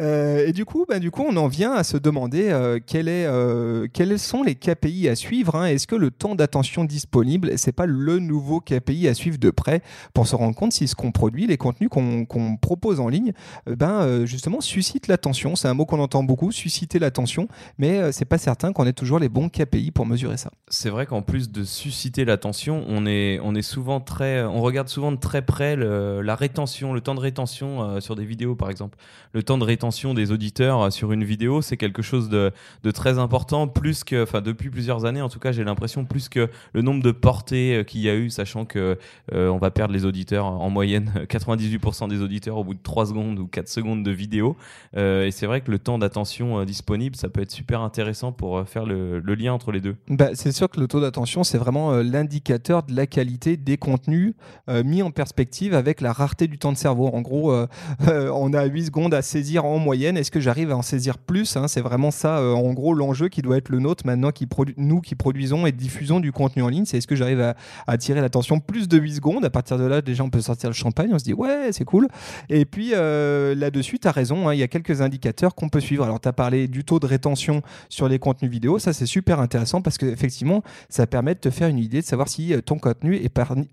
Euh, 0.00 0.46
et 0.46 0.52
du 0.52 0.64
coup, 0.64 0.84
bah, 0.88 0.98
du 0.98 1.10
coup, 1.10 1.24
on 1.28 1.36
en 1.36 1.48
vient 1.48 1.72
à 1.72 1.84
se 1.84 1.96
demander 1.96 2.48
euh, 2.50 2.78
quel 2.84 3.08
est, 3.08 3.26
euh, 3.26 3.86
quels 3.92 4.18
sont 4.18 4.42
les 4.42 4.54
KPI 4.54 5.08
à 5.08 5.14
suivre. 5.16 5.54
hein. 5.56 5.66
Est-ce 5.66 5.86
que 5.86 5.96
le 5.96 6.10
temps 6.10 6.34
d'attention 6.34 6.84
disponible, 6.84 7.52
c'est 7.56 7.72
pas 7.72 7.86
le 7.86 8.18
nouveau 8.18 8.60
KPI 8.60 9.08
à 9.08 9.14
suivre 9.14 9.38
de 9.38 9.50
près 9.50 9.82
pour 10.14 10.26
se 10.26 10.36
rendre 10.36 10.54
compte 10.54 10.72
si 10.72 10.86
ce 10.88 10.94
qu'on 10.94 11.12
produit, 11.12 11.46
les 11.46 11.56
contenus 11.56 11.88
qu'on 11.90 12.56
propose 12.56 13.00
en 13.00 13.08
ligne, 13.08 13.32
ben, 13.66 14.24
justement, 14.26 14.60
suscite 14.60 15.08
l'attention? 15.08 15.56
C'est 15.56 15.68
un 15.68 15.74
mot 15.74 15.84
qu'on 15.86 16.00
entend 16.00 16.22
beaucoup, 16.22 16.52
susciter 16.52 16.98
l'attention, 16.98 17.48
mais 17.78 18.12
c'est 18.12 18.24
pas 18.24 18.38
certain 18.38 18.72
qu'on 18.72 18.86
ait 18.86 18.92
toujours 18.92 19.18
les 19.18 19.28
bons 19.28 19.48
KPI 19.48 19.90
pour 19.90 20.06
mesurer 20.06 20.36
ça. 20.36 20.50
C'est 20.68 20.90
vrai 20.90 21.06
qu'en 21.06 21.22
de 21.38 21.64
susciter 21.64 22.24
l'attention, 22.24 22.84
on 22.88 23.06
est, 23.06 23.38
on 23.42 23.54
est 23.54 23.62
souvent 23.62 24.00
très, 24.00 24.42
on 24.42 24.60
regarde 24.60 24.88
souvent 24.88 25.12
de 25.12 25.16
très 25.16 25.42
près 25.42 25.76
la 25.76 26.34
rétention, 26.34 26.92
le 26.92 27.00
temps 27.00 27.14
de 27.14 27.20
rétention 27.20 27.82
euh, 27.82 28.00
sur 28.00 28.16
des 28.16 28.24
vidéos 28.24 28.56
par 28.56 28.68
exemple. 28.68 28.98
Le 29.32 29.42
temps 29.42 29.58
de 29.58 29.64
rétention 29.64 30.12
des 30.12 30.32
auditeurs 30.32 30.82
euh, 30.82 30.90
sur 30.90 31.12
une 31.12 31.22
vidéo, 31.22 31.62
c'est 31.62 31.76
quelque 31.76 32.02
chose 32.02 32.28
de, 32.28 32.50
de 32.82 32.90
très 32.90 33.18
important, 33.18 33.68
plus 33.68 34.02
que, 34.02 34.24
enfin 34.24 34.40
depuis 34.40 34.70
plusieurs 34.70 35.04
années 35.04 35.22
en 35.22 35.28
tout 35.28 35.38
cas, 35.38 35.52
j'ai 35.52 35.62
l'impression 35.62 36.04
plus 36.04 36.28
que 36.28 36.48
le 36.72 36.82
nombre 36.82 37.02
de 37.02 37.12
portées 37.12 37.76
euh, 37.76 37.84
qu'il 37.84 38.00
y 38.00 38.08
a 38.08 38.14
eu, 38.16 38.30
sachant 38.30 38.64
que 38.64 38.98
on 39.32 39.58
va 39.58 39.70
perdre 39.70 39.94
les 39.94 40.04
auditeurs 40.04 40.46
en 40.46 40.70
moyenne, 40.70 41.12
98% 41.28 42.08
des 42.08 42.20
auditeurs 42.22 42.56
au 42.56 42.64
bout 42.64 42.74
de 42.74 42.80
3 42.82 43.06
secondes 43.06 43.38
ou 43.38 43.46
4 43.46 43.68
secondes 43.68 44.02
de 44.02 44.10
vidéo. 44.10 44.56
Et 44.96 45.30
c'est 45.30 45.46
vrai 45.46 45.60
que 45.60 45.70
le 45.70 45.78
temps 45.78 45.98
d'attention 45.98 46.64
disponible, 46.64 47.16
ça 47.16 47.28
peut 47.28 47.40
être 47.40 47.50
super 47.50 47.80
intéressant 47.82 48.32
pour 48.32 48.66
faire 48.68 48.86
le, 48.86 49.20
le 49.20 49.34
lien 49.34 49.52
entre 49.52 49.72
les 49.72 49.80
deux. 49.80 49.96
Bah, 50.08 50.30
c'est 50.34 50.52
sûr 50.52 50.68
que 50.68 50.80
le 50.80 50.88
taux 50.88 51.00
d'attention 51.00 51.19
c'est 51.26 51.58
vraiment 51.58 51.92
euh, 51.92 52.02
l'indicateur 52.02 52.82
de 52.82 52.94
la 52.94 53.06
qualité 53.06 53.56
des 53.56 53.76
contenus 53.76 54.34
euh, 54.68 54.82
mis 54.84 55.02
en 55.02 55.10
perspective 55.10 55.74
avec 55.74 56.00
la 56.00 56.12
rareté 56.12 56.46
du 56.46 56.58
temps 56.58 56.72
de 56.72 56.76
cerveau. 56.76 57.08
En 57.08 57.20
gros, 57.20 57.52
euh, 57.52 57.66
on 58.34 58.52
a 58.52 58.64
8 58.64 58.86
secondes 58.86 59.14
à 59.14 59.22
saisir 59.22 59.64
en 59.64 59.78
moyenne. 59.78 60.16
Est-ce 60.16 60.30
que 60.30 60.40
j'arrive 60.40 60.70
à 60.70 60.76
en 60.76 60.82
saisir 60.82 61.18
plus 61.18 61.56
hein? 61.56 61.68
C'est 61.68 61.80
vraiment 61.80 62.10
ça, 62.10 62.42
en 62.42 62.72
gros, 62.72 62.94
l'enjeu 62.94 63.28
qui 63.28 63.42
doit 63.42 63.56
être 63.56 63.68
le 63.68 63.78
nôtre 63.78 64.06
maintenant, 64.06 64.30
qui 64.30 64.48
nous 64.76 65.00
qui 65.00 65.14
produisons 65.14 65.66
et 65.66 65.72
diffusons 65.72 66.20
du 66.20 66.32
contenu 66.32 66.62
en 66.62 66.68
ligne. 66.68 66.84
C'est 66.84 66.98
est-ce 66.98 67.06
que 67.06 67.16
j'arrive 67.16 67.40
à, 67.40 67.54
attirer 67.86 68.20
l'attention 68.20 68.60
plus 68.60 68.88
de 68.88 68.98
8 68.98 69.14
secondes? 69.16 69.44
À 69.44 69.50
partir 69.50 69.78
de 69.78 69.84
là, 69.84 70.02
déjà, 70.02 70.24
on 70.24 70.30
peut 70.30 70.40
sortir 70.40 70.70
le 70.70 70.74
champagne. 70.74 71.10
On 71.12 71.18
se 71.18 71.24
dit, 71.24 71.34
ouais, 71.34 71.70
c'est 71.72 71.84
cool. 71.84 72.08
Et 72.48 72.64
puis 72.64 72.90
là-dessus, 72.90 73.98
tu 73.98 74.08
as 74.08 74.12
raison, 74.12 74.48
hein, 74.48 74.54
il 74.54 74.60
y 74.60 74.62
a 74.62 74.68
quelques 74.68 75.00
indicateurs 75.00 75.54
qu'on 75.54 75.68
peut 75.68 75.80
suivre. 75.80 76.04
Alors, 76.04 76.20
tu 76.20 76.28
as 76.28 76.32
parlé 76.32 76.68
du 76.68 76.84
taux 76.84 77.00
de 77.00 77.06
rétention 77.06 77.62
sur 77.88 78.08
les 78.08 78.18
contenus 78.18 78.50
vidéo. 78.50 78.78
Ça, 78.78 78.92
c'est 78.92 79.06
super 79.06 79.40
intéressant 79.40 79.82
parce 79.82 79.98
qu'effectivement, 79.98 80.62
ça 80.88 81.06
permet 81.10 81.34
de 81.34 81.40
te 81.40 81.50
faire 81.50 81.68
une 81.68 81.78
idée 81.78 82.00
de 82.00 82.06
savoir 82.06 82.28
si 82.28 82.54
euh, 82.54 82.60
ton 82.60 82.78
contenu 82.78 83.16
est, 83.16 83.28
parvenu, 83.28 83.66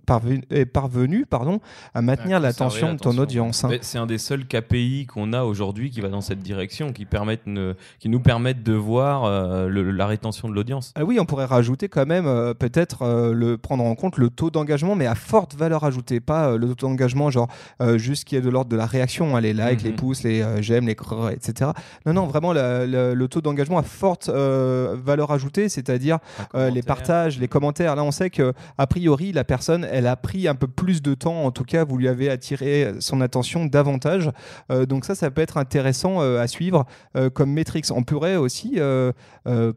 est 0.50 0.66
parvenu 0.66 1.26
pardon, 1.26 1.60
à 1.94 2.02
maintenir 2.02 2.40
l'attention 2.40 2.94
de 2.94 3.00
ton 3.00 3.18
audience. 3.18 3.64
hein. 3.64 3.70
C'est 3.82 3.98
un 3.98 4.06
des 4.06 4.18
seuls 4.18 4.46
KPI 4.46 5.06
qu'on 5.08 5.34
a 5.34 5.44
aujourd'hui 5.44 5.90
qui 5.92 6.02
va 6.02 6.10
dans 6.10 6.22
cette 6.22 6.40
direction, 6.40 6.92
qui, 6.92 7.06
permettent 7.06 7.48
ne- 7.48 7.74
qui 8.00 8.10
nous 8.10 8.20
permettent 8.20 8.64
de 8.64 8.74
voir 8.74 9.24
euh, 9.26 9.68
le- 9.68 9.92
la 9.92 10.08
rétention 10.08 10.50
de 10.50 10.54
l'audience. 10.54 10.92
Ah 10.96 11.04
oui, 11.06 11.20
on 11.20 11.26
pourrait 11.26 11.46
rajouter 11.46 11.88
quand 11.90 12.06
même 12.06 12.26
euh, 12.28 12.54
peut-être 12.54 13.04
euh, 13.04 13.34
le 13.34 13.58
prendre 13.58 13.84
en 13.84 13.96
compte 13.96 14.18
le 14.18 14.30
taux 14.30 14.50
d'engagement, 14.50 14.96
mais 14.96 15.06
à 15.06 15.16
forte 15.16 15.56
valeur 15.56 15.84
ajoutée, 15.84 16.20
pas 16.20 16.50
euh, 16.50 16.58
le 16.58 16.74
taux 16.76 16.88
d'engagement 16.88 17.30
genre 17.30 17.48
euh, 17.82 17.98
juste 17.98 18.24
qui 18.26 18.36
est 18.36 18.42
de 18.42 18.50
l'ordre 18.50 18.70
de 18.72 18.76
la 18.76 18.86
réaction, 18.86 19.36
hein, 19.36 19.42
les 19.42 19.54
likes, 19.54 19.84
les 19.84 19.92
Mhm. 19.92 19.96
pouces, 19.96 20.24
les 20.24 20.42
euh, 20.42 20.62
j'aime, 20.62 20.88
les 20.88 20.96
crrr, 20.96 21.30
etc. 21.30 21.72
Non, 22.06 22.14
non, 22.14 22.26
vraiment 22.28 22.54
la- 22.54 22.86
la- 22.88 23.14
le 23.14 23.28
taux 23.28 23.42
d'engagement 23.42 23.78
à 23.78 23.84
forte 23.84 24.30
euh, 24.30 24.96
valeur 25.04 25.32
ajoutée, 25.32 25.70
c'est-à-dire 25.70 26.20
Euh, 26.56 26.70
les 26.70 26.82
commentaire. 26.82 26.96
Les 27.40 27.48
commentaires. 27.48 27.96
Là, 27.96 28.04
on 28.04 28.12
sait 28.12 28.30
que 28.30 28.54
a 28.78 28.88
priori, 28.88 29.34
la 29.34 29.44
personne, 29.44 29.86
elle 29.92 30.08
a 30.08 30.16
pris 30.16 30.48
un 30.48 30.56
peu 30.56 30.68
plus 30.68 31.02
de 31.02 31.14
temps. 31.14 31.44
En 31.46 31.52
tout 31.52 31.64
cas, 31.64 31.84
vous 31.84 31.98
lui 31.98 32.08
avez 32.08 32.30
attiré 32.30 32.94
son 33.00 33.22
attention 33.22 33.66
davantage. 33.66 34.32
Euh, 34.72 34.86
donc 34.86 35.06
ça, 35.06 35.16
ça 35.16 35.30
peut 35.32 35.42
être 35.42 35.58
intéressant 35.58 36.22
euh, 36.22 36.40
à 36.40 36.48
suivre 36.48 36.86
euh, 37.16 37.30
comme 37.30 37.52
métrique. 37.52 37.86
On 37.92 38.04
pourrait 38.04 38.38
aussi 38.38 38.80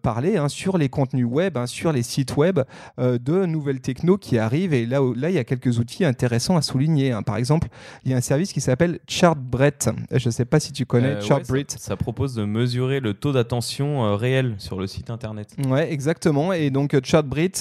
parler 0.02 0.36
hein, 0.36 0.48
sur 0.48 0.78
les 0.78 0.88
contenus 0.88 1.26
web, 1.26 1.56
hein, 1.56 1.66
sur 1.66 1.92
les 1.92 2.02
sites 2.02 2.36
web 2.36 2.60
de 2.98 3.46
nouvelles 3.46 3.80
techno 3.80 4.16
qui 4.16 4.38
arrivent. 4.38 4.74
Et 4.74 4.86
là, 4.86 5.00
là, 5.16 5.30
il 5.30 5.34
y 5.34 5.38
a 5.38 5.44
quelques 5.44 5.78
outils 5.78 6.04
intéressants 6.04 6.56
à 6.56 6.62
souligner. 6.62 7.12
hein. 7.12 7.22
Par 7.22 7.36
exemple, 7.36 7.68
il 8.04 8.10
y 8.10 8.14
a 8.14 8.16
un 8.16 8.20
service 8.20 8.52
qui 8.52 8.60
s'appelle 8.60 8.98
Chartbread. 9.08 9.74
Je 10.12 10.28
ne 10.28 10.32
sais 10.32 10.44
pas 10.44 10.60
si 10.60 10.72
tu 10.72 10.86
connais 10.86 11.16
Euh, 11.16 11.36
ouais, 11.50 11.64
ça, 11.68 11.78
ça 11.78 11.96
propose 11.96 12.34
de 12.34 12.44
mesurer 12.44 13.00
le 13.00 13.14
taux 13.14 13.32
d'attention 13.32 14.16
réel 14.16 14.54
sur 14.58 14.78
le 14.78 14.86
site 14.86 15.10
internet. 15.10 15.54
Ouais, 15.66 15.92
exactement. 15.92 16.52
Et 16.52 16.70
donc, 16.70 16.94
euh, 16.94 17.00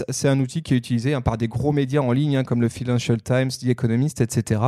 C'est 0.09 0.27
un 0.27 0.39
outil 0.39 0.61
qui 0.61 0.73
est 0.73 0.77
utilisé 0.77 1.13
hein, 1.13 1.21
par 1.21 1.37
des 1.37 1.47
gros 1.47 1.71
médias 1.71 2.01
en 2.01 2.11
ligne, 2.11 2.37
hein, 2.37 2.43
comme 2.43 2.61
le 2.61 2.69
Financial 2.69 3.21
Times, 3.21 3.49
The 3.49 3.67
Economist, 3.67 4.21
etc. 4.21 4.61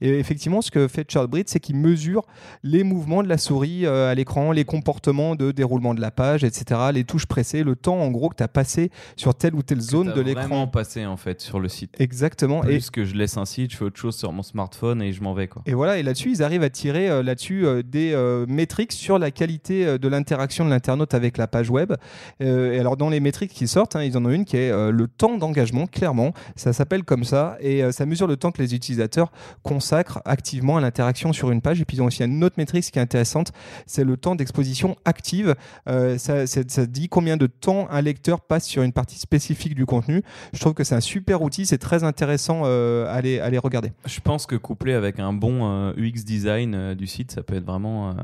Et 0.00 0.18
effectivement, 0.18 0.62
ce 0.62 0.70
que 0.70 0.88
fait 0.88 1.10
Chartbreed, 1.10 1.48
c'est 1.48 1.60
qu'il 1.60 1.76
mesure 1.76 2.22
les 2.62 2.84
mouvements 2.84 3.22
de 3.22 3.28
la 3.28 3.38
souris 3.38 3.86
euh, 3.86 4.10
à 4.10 4.14
l'écran, 4.14 4.52
les 4.52 4.64
comportements 4.64 5.34
de 5.34 5.52
déroulement 5.52 5.94
de 5.94 6.00
la 6.00 6.10
page, 6.10 6.44
etc., 6.44 6.80
les 6.92 7.04
touches 7.04 7.26
pressées, 7.26 7.62
le 7.62 7.76
temps, 7.76 7.98
en 7.98 8.10
gros, 8.10 8.28
que 8.28 8.36
tu 8.36 8.42
as 8.42 8.48
passé 8.48 8.90
sur 9.16 9.34
telle 9.34 9.54
ou 9.54 9.62
telle 9.62 9.80
zone 9.80 10.08
de 10.08 10.20
vraiment 10.20 10.40
l'écran. 10.40 10.66
passé 10.66 11.06
en 11.06 11.16
fait 11.16 11.40
sur 11.40 11.60
le 11.60 11.68
site. 11.68 11.94
Exactement. 11.98 12.64
Et, 12.64 12.68
Plus 12.68 12.90
que 12.90 13.04
je 13.04 13.14
laisse 13.14 13.36
un 13.36 13.44
site, 13.44 13.72
je 13.72 13.76
fais 13.76 13.84
autre 13.84 13.98
chose 13.98 14.16
sur 14.16 14.32
mon 14.32 14.42
smartphone 14.42 15.02
et 15.02 15.12
je 15.12 15.22
m'en 15.22 15.34
vais 15.34 15.48
quoi. 15.48 15.62
Et 15.66 15.74
voilà, 15.74 15.98
et 15.98 16.02
là-dessus, 16.02 16.30
ils 16.30 16.42
arrivent 16.42 16.62
à 16.62 16.70
tirer 16.70 17.08
euh, 17.08 17.22
là-dessus 17.22 17.66
euh, 17.66 17.82
des 17.82 18.14
métriques 18.48 18.92
sur 18.92 19.18
la 19.18 19.30
qualité 19.30 19.98
de 19.98 20.08
l'interaction 20.08 20.64
de 20.64 20.70
l'internaute 20.70 21.14
avec 21.14 21.38
la 21.38 21.46
page 21.46 21.70
web. 21.70 21.92
Et 22.40 22.78
alors, 22.78 22.96
dans 22.96 23.08
les 23.08 23.20
métriques 23.20 23.52
qui 23.52 23.68
sortent, 23.68 23.96
hein, 23.96 24.02
ils 24.02 24.16
en 24.16 24.24
ont 24.24 24.30
une 24.30 24.44
qui 24.44 24.55
euh, 24.56 24.90
le 24.90 25.08
temps 25.08 25.36
d'engagement, 25.36 25.86
clairement. 25.86 26.32
Ça 26.54 26.72
s'appelle 26.72 27.04
comme 27.04 27.24
ça, 27.24 27.56
et 27.60 27.82
euh, 27.82 27.92
ça 27.92 28.06
mesure 28.06 28.26
le 28.26 28.36
temps 28.36 28.50
que 28.50 28.60
les 28.62 28.74
utilisateurs 28.74 29.30
consacrent 29.62 30.20
activement 30.24 30.76
à 30.76 30.80
l'interaction 30.80 31.32
sur 31.32 31.50
une 31.50 31.60
page. 31.60 31.80
Et 31.80 31.84
puis, 31.84 31.98
ils 31.98 32.00
ont 32.00 32.06
aussi 32.06 32.22
une 32.22 32.42
autre 32.44 32.56
métrique 32.58 32.84
qui 32.90 32.98
est 32.98 33.02
intéressante, 33.02 33.52
c'est 33.86 34.04
le 34.04 34.16
temps 34.16 34.34
d'exposition 34.34 34.96
active. 35.04 35.54
Euh, 35.88 36.18
ça, 36.18 36.44
dit 36.86 37.08
combien 37.08 37.36
de 37.36 37.46
temps 37.46 37.88
un 37.90 38.00
lecteur 38.00 38.40
passe 38.40 38.66
sur 38.66 38.82
une 38.82 38.92
partie 38.92 39.18
spécifique 39.18 39.74
du 39.74 39.86
contenu. 39.86 40.22
Je 40.52 40.60
trouve 40.60 40.74
que 40.74 40.84
c'est 40.84 40.94
un 40.94 41.00
super 41.00 41.42
outil, 41.42 41.66
c'est 41.66 41.78
très 41.78 42.04
intéressant 42.04 42.64
à, 42.64 43.20
les 43.20 43.58
regarder. 43.58 43.92
Je 44.04 44.20
pense 44.20 44.46
que 44.46 44.56
couplé 44.56 44.92
avec 44.92 45.18
un 45.18 45.32
bon 45.32 45.92
UX 45.96 46.24
design 46.24 46.94
du 46.94 47.06
site, 47.06 47.32
ça 47.32 47.42
peut 47.42 47.56
être 47.56 47.64
vraiment, 47.64 48.14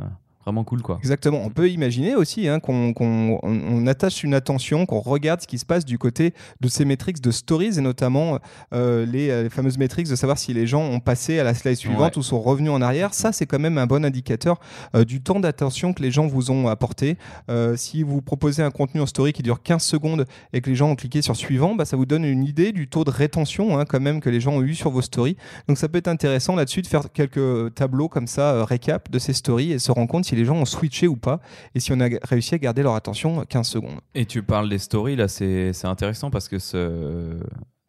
vraiment 0.44 0.64
cool 0.64 0.82
quoi. 0.82 0.99
Exactement. 0.99 1.40
On 1.44 1.50
peut 1.50 1.70
imaginer 1.70 2.14
aussi 2.14 2.49
hein, 2.49 2.61
qu'on 2.61 2.92
qu'on- 2.92 3.38
on- 3.42 3.61
on 3.72 3.87
attache 3.87 4.25
une 4.25 4.34
attention, 4.34 4.87
qu'on 4.87 5.00
regarde 5.00 5.40
ce 5.40 5.46
qui 5.46 5.58
se 5.58 5.64
passe 5.66 5.84
du 5.84 5.99
côté 5.99 6.34
de 6.61 6.68
ces 6.68 6.84
métriques 6.84 7.20
de 7.20 7.30
stories 7.30 7.78
et 7.78 7.80
notamment 7.80 8.38
euh, 8.72 9.06
les, 9.06 9.30
euh, 9.30 9.42
les 9.44 9.50
fameuses 9.50 9.78
métriques 9.78 10.08
de 10.08 10.16
savoir 10.16 10.38
si 10.38 10.52
les 10.52 10.66
gens 10.66 10.82
ont 10.82 11.00
passé 11.00 11.38
à 11.38 11.44
la 11.44 11.54
slide 11.54 11.76
suivante 11.76 12.16
Ouais. 12.16 12.18
ou 12.18 12.22
sont 12.22 12.40
revenus 12.40 12.70
en 12.70 12.82
arrière. 12.82 13.14
Ça, 13.14 13.32
c'est 13.32 13.46
quand 13.46 13.58
même 13.58 13.78
un 13.78 13.87
bon 13.87 14.04
indicateur 14.04 14.58
euh, 14.94 15.04
du 15.04 15.20
temps 15.22 15.40
d'attention 15.40 15.92
que 15.92 16.02
les 16.02 16.11
gens 16.11 16.26
vous 16.26 16.50
ont 16.50 16.68
apporté. 16.68 17.16
Euh, 17.49 17.76
si 17.76 18.02
vous 18.02 18.20
proposez 18.22 18.62
un 18.62 18.70
contenu 18.70 19.00
en 19.00 19.06
story 19.06 19.32
qui 19.32 19.42
dure 19.42 19.62
15 19.62 19.82
secondes 19.82 20.26
et 20.52 20.61
que 20.61 20.70
les 20.70 20.76
gens 20.76 20.90
ont 20.90 20.96
cliqué 20.96 21.22
sur 21.22 21.37
suivant, 21.37 21.75
bah, 21.75 21.84
ça 21.84 21.96
vous 21.96 22.06
donne 22.06 22.25
une 22.25 22.44
idée 22.44 22.72
du 22.72 22.88
taux 22.88 23.04
de 23.04 23.11
rétention 23.11 23.78
hein, 23.78 23.84
quand 23.84 24.00
même 24.00 24.20
que 24.20 24.30
les 24.30 24.40
gens 24.40 24.52
ont 24.54 24.62
eu 24.62 24.75
sur 24.75 24.90
vos 24.90 25.02
stories. 25.02 25.37
Donc 25.68 25.78
ça 25.78 25.88
peut 25.88 25.99
être 25.99 26.08
intéressant 26.08 26.54
là-dessus 26.56 26.82
de 26.82 26.87
faire 26.87 27.12
quelques 27.12 27.75
tableaux 27.75 28.08
comme 28.08 28.26
ça, 28.26 28.64
récap 28.64 29.11
de 29.11 29.18
ces 29.18 29.32
stories 29.32 29.72
et 29.72 29.78
se 29.78 29.90
rendre 29.92 30.08
compte 30.08 30.25
les 30.36 30.44
gens 30.44 30.56
ont 30.56 30.64
switché 30.64 31.06
ou 31.08 31.16
pas 31.16 31.40
et 31.74 31.80
si 31.80 31.92
on 31.92 32.00
a 32.00 32.08
réussi 32.22 32.54
à 32.54 32.58
garder 32.58 32.82
leur 32.82 32.94
attention 32.94 33.44
15 33.44 33.66
secondes. 33.66 34.00
Et 34.14 34.26
tu 34.26 34.42
parles 34.42 34.68
des 34.68 34.78
stories, 34.78 35.16
là, 35.16 35.28
c'est 35.28 35.72
intéressant 35.84 36.30
parce 36.30 36.48
que 36.48 36.58
ce- 36.58 37.40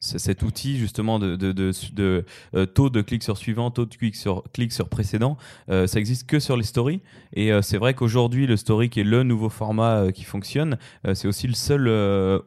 cet 0.03 0.43
outil, 0.43 0.77
justement, 0.77 1.17
de, 1.17 1.35
de, 1.35 1.51
de, 1.51 1.71
de, 1.93 2.25
euh, 2.55 2.65
taux 2.65 2.89
de 2.89 3.01
clic 3.01 3.23
sur 3.23 3.37
suivant, 3.37 3.71
taux 3.71 3.85
de 3.85 3.95
clic 3.95 4.15
sur, 4.15 4.43
clic 4.53 4.71
sur 4.73 4.89
précédent, 4.89 5.37
euh, 5.69 5.87
ça 5.87 5.99
existe 5.99 6.27
que 6.27 6.39
sur 6.39 6.57
les 6.57 6.63
stories. 6.63 7.01
Et 7.33 7.51
euh, 7.51 7.61
c'est 7.61 7.77
vrai 7.77 7.93
qu'aujourd'hui, 7.93 8.45
le 8.45 8.57
story, 8.57 8.89
qui 8.89 8.99
est 8.99 9.05
le 9.05 9.23
nouveau 9.23 9.49
format 9.49 10.11
qui 10.11 10.23
fonctionne, 10.23 10.77
c'est 11.13 11.27
aussi 11.27 11.47
le 11.47 11.53
seul 11.53 11.87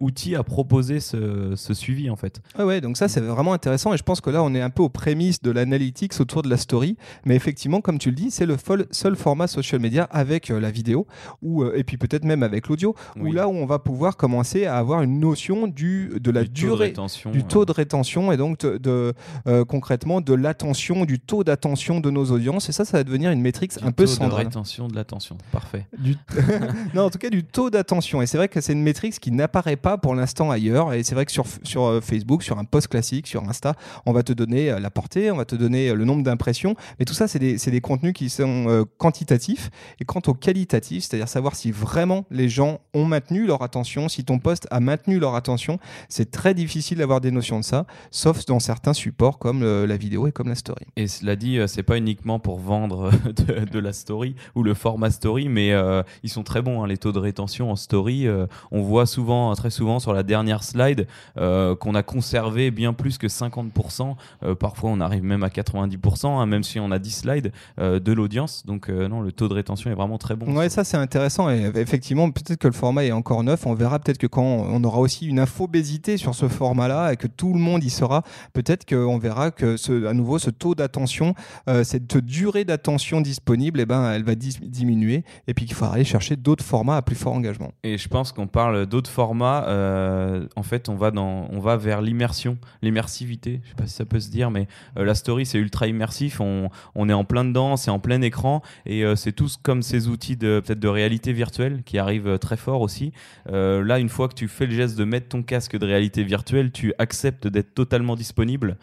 outil 0.00 0.34
à 0.34 0.42
proposer 0.42 1.00
ce, 1.00 1.54
ce 1.56 1.74
suivi, 1.74 2.10
en 2.10 2.16
fait. 2.16 2.40
Ouais, 2.58 2.64
ouais, 2.64 2.80
donc 2.80 2.96
ça 2.96 3.08
c'est 3.08 3.20
vraiment 3.20 3.52
intéressant 3.52 3.94
et 3.94 3.96
je 3.96 4.02
pense 4.02 4.20
que 4.20 4.30
là 4.30 4.42
on 4.42 4.54
est 4.54 4.60
un 4.60 4.70
peu 4.70 4.82
aux 4.82 4.88
prémices 4.88 5.42
de 5.42 5.50
l'analytics 5.50 6.20
autour 6.20 6.42
de 6.42 6.50
la 6.50 6.56
story, 6.56 6.96
mais 7.24 7.34
effectivement 7.34 7.80
comme 7.80 7.98
tu 7.98 8.10
le 8.10 8.14
dis 8.16 8.30
c'est 8.30 8.46
le 8.46 8.56
seul 8.90 9.16
format 9.16 9.46
social 9.46 9.80
media 9.80 10.04
avec 10.04 10.48
la 10.48 10.70
vidéo 10.70 11.06
ou 11.42 11.64
et 11.64 11.84
puis 11.84 11.96
peut-être 11.96 12.24
même 12.24 12.42
avec 12.42 12.68
l'audio 12.68 12.94
où 13.18 13.32
là 13.32 13.48
où 13.48 13.52
on 13.52 13.66
va 13.66 13.78
pouvoir 13.78 14.16
commencer 14.16 14.66
à 14.66 14.76
avoir 14.76 15.02
une 15.02 15.20
notion 15.20 15.66
du 15.66 16.12
de 16.20 16.30
la 16.30 16.42
Du 16.44 16.48
taux 16.48 16.52
de 16.52 16.54
durée 16.54 16.84
rétention, 16.86 17.30
du 17.30 17.44
taux 17.48 17.64
de 17.64 17.72
rétention 17.72 18.32
et 18.32 18.36
donc 18.36 18.58
de, 18.60 18.78
de, 18.78 19.14
euh, 19.46 19.64
concrètement 19.64 20.20
de 20.20 20.34
l'attention, 20.34 21.04
du 21.04 21.18
taux 21.20 21.44
d'attention 21.44 22.00
de 22.00 22.10
nos 22.10 22.26
audiences. 22.30 22.68
Et 22.68 22.72
ça, 22.72 22.84
ça 22.84 22.98
va 22.98 23.04
devenir 23.04 23.30
une 23.30 23.40
métrique 23.40 23.72
un 23.82 23.92
peu 23.92 24.04
taux 24.04 24.10
de 24.12 24.16
centrale. 24.16 24.46
rétention 24.46 24.88
de 24.88 24.94
l'attention. 24.94 25.36
Parfait. 25.52 25.86
Du- 25.98 26.16
non, 26.94 27.04
en 27.04 27.10
tout 27.10 27.18
cas, 27.18 27.30
du 27.30 27.44
taux 27.44 27.70
d'attention. 27.70 28.22
Et 28.22 28.26
c'est 28.26 28.36
vrai 28.36 28.48
que 28.48 28.60
c'est 28.60 28.72
une 28.72 28.82
métrique 28.82 29.18
qui 29.20 29.30
n'apparaît 29.30 29.76
pas 29.76 29.98
pour 29.98 30.14
l'instant 30.14 30.50
ailleurs. 30.50 30.92
Et 30.92 31.02
c'est 31.02 31.14
vrai 31.14 31.26
que 31.26 31.32
sur, 31.32 31.44
sur 31.62 31.84
euh, 31.84 32.00
Facebook, 32.00 32.42
sur 32.42 32.58
un 32.58 32.64
post 32.64 32.88
classique, 32.88 33.26
sur 33.26 33.42
Insta, 33.48 33.74
on 34.06 34.12
va 34.12 34.22
te 34.22 34.32
donner 34.32 34.70
euh, 34.70 34.80
la 34.80 34.90
portée, 34.90 35.30
on 35.30 35.36
va 35.36 35.44
te 35.44 35.54
donner 35.56 35.92
le 35.94 36.04
nombre 36.04 36.22
d'impressions. 36.22 36.74
Mais 36.98 37.04
tout 37.04 37.14
ça, 37.14 37.28
c'est 37.28 37.38
des, 37.38 37.56
des 37.56 37.80
contenus 37.80 38.12
qui 38.12 38.28
sont 38.30 38.66
euh, 38.68 38.84
quantitatifs. 38.98 39.70
Et 40.00 40.04
quant 40.04 40.20
au 40.26 40.34
qualitatif, 40.34 41.04
c'est-à-dire 41.04 41.28
savoir 41.28 41.54
si 41.54 41.70
vraiment 41.70 42.24
les 42.30 42.48
gens 42.48 42.80
ont 42.94 43.04
maintenu 43.04 43.46
leur 43.46 43.62
attention, 43.62 44.08
si 44.08 44.24
ton 44.24 44.38
post 44.38 44.66
a 44.70 44.80
maintenu 44.80 45.18
leur 45.18 45.34
attention, 45.34 45.78
c'est 46.08 46.30
très 46.30 46.54
difficile 46.54 46.98
d'avoir 46.98 47.20
des 47.20 47.30
notions 47.36 47.60
de 47.60 47.64
ça, 47.64 47.86
sauf 48.10 48.44
dans 48.46 48.58
certains 48.58 48.92
supports 48.94 49.38
comme 49.38 49.62
euh, 49.62 49.86
la 49.86 49.96
vidéo 49.96 50.26
et 50.26 50.32
comme 50.32 50.48
la 50.48 50.54
story. 50.54 50.84
Et 50.96 51.06
cela 51.06 51.36
dit, 51.36 51.58
euh, 51.58 51.66
c'est 51.68 51.82
pas 51.84 51.96
uniquement 51.98 52.38
pour 52.40 52.58
vendre 52.58 53.10
de, 53.46 53.64
de 53.64 53.78
la 53.78 53.92
story 53.92 54.34
ou 54.54 54.62
le 54.62 54.74
format 54.74 55.10
story, 55.10 55.48
mais 55.48 55.72
euh, 55.72 56.02
ils 56.22 56.30
sont 56.30 56.42
très 56.42 56.62
bons. 56.62 56.82
hein, 56.82 56.86
les 56.86 56.96
taux 56.98 57.12
de 57.12 57.18
rétention 57.20 57.70
en 57.70 57.76
story, 57.76 58.26
euh, 58.26 58.46
on 58.72 58.82
voit 58.82 59.06
souvent, 59.06 59.54
très 59.54 59.70
souvent 59.70 60.00
sur 60.00 60.12
la 60.12 60.22
dernière 60.22 60.64
slide, 60.64 61.06
euh, 61.38 61.76
qu'on 61.76 61.94
a 61.94 62.02
conservé 62.02 62.70
bien 62.70 62.92
plus 62.92 63.18
que 63.18 63.28
50%. 63.28 64.16
Euh, 64.42 64.54
parfois, 64.54 64.90
on 64.90 65.00
arrive 65.00 65.22
même 65.22 65.42
à 65.44 65.48
90%, 65.48 66.26
hein, 66.40 66.46
même 66.46 66.62
si 66.64 66.80
on 66.80 66.90
a 66.90 66.98
10 66.98 67.10
slides 67.10 67.52
euh, 67.78 68.00
de 68.00 68.12
l'audience. 68.12 68.64
Donc, 68.66 68.88
euh, 68.88 69.08
non, 69.08 69.20
le 69.20 69.32
taux 69.32 69.48
de 69.48 69.54
rétention 69.54 69.90
est 69.90 69.94
vraiment 69.94 70.18
très 70.18 70.34
bon. 70.36 70.54
Ouais, 70.56 70.68
ça 70.68 70.84
c'est 70.84 70.96
intéressant 70.96 71.50
et 71.50 71.70
effectivement 71.76 72.30
peut-être 72.30 72.58
que 72.58 72.68
le 72.68 72.72
format 72.72 73.04
est 73.04 73.12
encore 73.12 73.42
neuf. 73.42 73.66
On 73.66 73.74
verra 73.74 73.98
peut-être 73.98 74.18
que 74.18 74.26
quand 74.26 74.42
on 74.42 74.82
aura 74.84 74.98
aussi 75.00 75.26
une 75.26 75.38
infobésité 75.38 76.16
sur 76.16 76.34
ce 76.34 76.48
format-là 76.48 77.12
et 77.12 77.16
que 77.16 77.25
tout 77.26 77.52
le 77.52 77.58
monde 77.58 77.84
y 77.84 77.90
sera, 77.90 78.22
peut-être 78.52 78.86
qu'on 78.86 79.18
verra 79.18 79.50
que 79.50 79.76
ce, 79.76 80.06
à 80.06 80.12
nouveau 80.12 80.38
ce 80.38 80.50
taux 80.50 80.74
d'attention, 80.74 81.34
euh, 81.68 81.84
cette 81.84 82.16
durée 82.18 82.64
d'attention 82.64 83.20
disponible, 83.20 83.80
eh 83.80 83.86
ben, 83.86 84.12
elle 84.12 84.24
va 84.24 84.34
diminuer 84.34 85.24
et 85.46 85.54
puis 85.54 85.66
qu'il 85.66 85.74
faudra 85.74 85.94
aller 85.94 86.04
chercher 86.04 86.36
d'autres 86.36 86.64
formats 86.64 86.96
à 86.96 87.02
plus 87.02 87.16
fort 87.16 87.34
engagement. 87.34 87.72
Et 87.82 87.98
je 87.98 88.08
pense 88.08 88.32
qu'on 88.32 88.46
parle 88.46 88.86
d'autres 88.86 89.10
formats. 89.10 89.64
Euh, 89.68 90.46
en 90.56 90.62
fait, 90.62 90.88
on 90.88 90.94
va, 90.94 91.10
dans, 91.10 91.48
on 91.50 91.60
va 91.60 91.76
vers 91.76 92.00
l'immersion, 92.00 92.58
l'immersivité. 92.82 93.60
Je 93.64 93.70
sais 93.70 93.74
pas 93.74 93.86
si 93.86 93.94
ça 93.94 94.04
peut 94.04 94.20
se 94.20 94.30
dire, 94.30 94.50
mais 94.50 94.66
euh, 94.98 95.04
la 95.04 95.14
story 95.14 95.46
c'est 95.46 95.58
ultra 95.58 95.86
immersif. 95.86 96.40
On, 96.40 96.70
est 97.08 97.12
en 97.12 97.24
plein 97.24 97.44
dedans, 97.44 97.76
c'est 97.76 97.90
en 97.90 98.00
plein 98.00 98.20
écran 98.22 98.62
et 98.84 99.04
c'est 99.14 99.32
tous 99.32 99.56
comme 99.62 99.82
ces 99.82 100.08
outils 100.08 100.36
de 100.36 100.62
de 100.66 100.88
réalité 100.88 101.32
virtuelle 101.32 101.82
qui 101.84 101.98
arrivent 101.98 102.38
très 102.38 102.56
fort 102.56 102.80
aussi. 102.80 103.12
là, 103.46 103.98
une 103.98 104.08
fois 104.08 104.28
que 104.28 104.34
tu 104.34 104.48
fais 104.48 104.66
le 104.66 104.72
geste 104.72 104.98
de 104.98 105.04
mettre 105.04 105.28
ton 105.28 105.42
casque 105.42 105.76
de 105.78 105.86
réalité 105.86 106.24
virtuelle, 106.24 106.72
tu 106.72 106.92
acceptes 107.16 107.46
d'être 107.46 107.74
totalement 107.74 108.16
disponible 108.16 108.76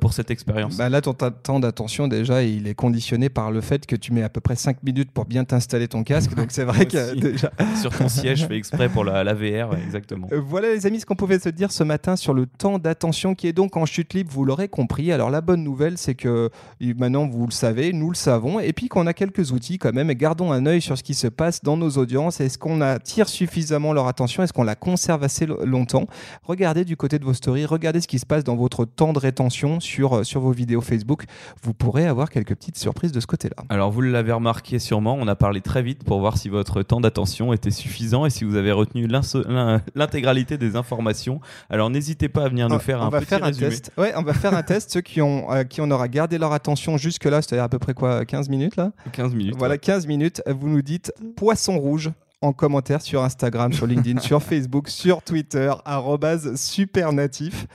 pour 0.00 0.12
cette 0.12 0.30
expérience. 0.30 0.76
Bah 0.76 0.88
là, 0.88 1.00
ton 1.00 1.12
temps 1.14 1.60
d'attention 1.60 2.08
déjà, 2.08 2.42
il 2.42 2.66
est 2.66 2.74
conditionné 2.74 3.28
par 3.28 3.50
le 3.50 3.60
fait 3.60 3.84
que 3.86 3.96
tu 3.96 4.12
mets 4.12 4.22
à 4.22 4.28
peu 4.28 4.40
près 4.40 4.56
5 4.56 4.82
minutes 4.82 5.10
pour 5.12 5.26
bien 5.26 5.44
t'installer 5.44 5.88
ton 5.88 6.02
casque. 6.02 6.34
Donc 6.34 6.48
c'est 6.50 6.64
vrai 6.64 6.86
que 6.86 7.14
déjà. 7.20 7.50
Sur 7.80 7.96
ton 7.96 8.08
siège, 8.08 8.46
fait 8.46 8.56
exprès 8.56 8.88
pour 8.88 9.04
la, 9.04 9.34
VR, 9.34 9.76
exactement. 9.76 10.28
Euh, 10.32 10.40
voilà 10.40 10.72
les 10.72 10.86
amis, 10.86 11.00
ce 11.00 11.06
qu'on 11.06 11.16
pouvait 11.16 11.38
se 11.38 11.48
dire 11.48 11.70
ce 11.70 11.84
matin 11.84 12.16
sur 12.16 12.34
le 12.34 12.46
temps 12.46 12.78
d'attention 12.78 13.34
qui 13.34 13.46
est 13.46 13.52
donc 13.52 13.76
en 13.76 13.86
chute 13.86 14.14
libre, 14.14 14.30
vous 14.32 14.44
l'aurez 14.44 14.68
compris. 14.68 15.12
Alors 15.12 15.30
la 15.30 15.40
bonne 15.40 15.62
nouvelle, 15.62 15.98
c'est 15.98 16.14
que 16.14 16.50
maintenant 16.80 17.26
vous 17.26 17.46
le 17.46 17.52
savez, 17.52 17.92
nous 17.92 18.10
le 18.10 18.16
savons, 18.16 18.60
et 18.60 18.72
puis 18.72 18.88
qu'on 18.88 19.06
a 19.06 19.12
quelques 19.12 19.52
outils 19.52 19.78
quand 19.78 19.92
même, 19.92 20.10
et 20.10 20.16
gardons 20.16 20.52
un 20.52 20.66
œil 20.66 20.80
sur 20.80 20.96
ce 20.96 21.02
qui 21.02 21.14
se 21.14 21.28
passe 21.28 21.62
dans 21.62 21.76
nos 21.76 21.90
audiences. 21.90 22.40
Est-ce 22.40 22.58
qu'on 22.58 22.80
attire 22.80 23.28
suffisamment 23.28 23.92
leur 23.92 24.06
attention? 24.06 24.42
Est-ce 24.42 24.52
qu'on 24.52 24.64
la 24.64 24.76
conserve 24.76 25.22
assez 25.22 25.46
longtemps? 25.46 26.06
Regardez 26.44 26.84
du 26.84 26.96
côté 26.96 27.18
de 27.18 27.24
vos 27.24 27.34
stories, 27.48 27.64
regardez 27.64 28.02
ce 28.02 28.08
qui 28.08 28.18
se 28.18 28.26
passe 28.26 28.44
dans 28.44 28.56
votre 28.56 28.84
temps 28.84 29.14
de 29.14 29.18
rétention 29.18 29.80
sur, 29.80 30.18
euh, 30.18 30.22
sur 30.22 30.42
vos 30.42 30.52
vidéos 30.52 30.82
Facebook. 30.82 31.24
Vous 31.62 31.72
pourrez 31.72 32.06
avoir 32.06 32.28
quelques 32.28 32.54
petites 32.54 32.76
surprises 32.76 33.10
de 33.10 33.20
ce 33.20 33.26
côté-là. 33.26 33.56
Alors 33.70 33.90
vous 33.90 34.02
l'avez 34.02 34.32
remarqué 34.32 34.78
sûrement, 34.78 35.16
on 35.18 35.26
a 35.28 35.34
parlé 35.34 35.62
très 35.62 35.82
vite 35.82 36.04
pour 36.04 36.20
voir 36.20 36.36
si 36.36 36.50
votre 36.50 36.82
temps 36.82 37.00
d'attention 37.00 37.54
était 37.54 37.70
suffisant 37.70 38.26
et 38.26 38.30
si 38.30 38.44
vous 38.44 38.56
avez 38.56 38.70
retenu 38.70 39.08
l'intégralité 39.94 40.58
des 40.58 40.76
informations. 40.76 41.40
Alors 41.70 41.88
n'hésitez 41.88 42.28
pas 42.28 42.44
à 42.44 42.48
venir 42.50 42.68
nous 42.68 42.78
faire 42.80 43.00
on 43.00 43.04
un 43.06 43.08
va 43.08 43.20
petit 43.20 43.30
faire 43.30 43.42
résumé. 43.42 43.68
Un 43.68 43.70
test. 43.70 43.92
Ouais, 43.96 44.12
on 44.14 44.22
va 44.22 44.34
faire 44.34 44.52
un 44.52 44.62
test. 44.62 44.90
Ceux 44.90 45.00
qui 45.00 45.22
ont, 45.22 45.50
euh, 45.50 45.64
qui 45.64 45.80
on 45.80 45.90
aura 45.90 46.08
gardé 46.08 46.36
leur 46.36 46.52
attention 46.52 46.98
jusque-là, 46.98 47.40
c'est-à-dire 47.40 47.64
à 47.64 47.70
peu 47.70 47.78
près 47.78 47.94
quoi 47.94 48.26
15 48.26 48.50
minutes 48.50 48.76
là? 48.76 48.92
15 49.12 49.34
minutes. 49.34 49.54
Voilà, 49.56 49.78
15 49.78 50.06
minutes. 50.06 50.42
Vous 50.46 50.68
nous 50.68 50.82
dites 50.82 51.14
poisson 51.34 51.78
rouge 51.78 52.10
en 52.40 52.52
commentaire 52.52 53.02
sur 53.02 53.22
Instagram, 53.22 53.72
sur 53.72 53.86
LinkedIn, 53.86 54.20
sur 54.20 54.42
Facebook, 54.42 54.88
sur 54.88 55.22
Twitter, 55.22 55.72
supernatif. 56.56 57.66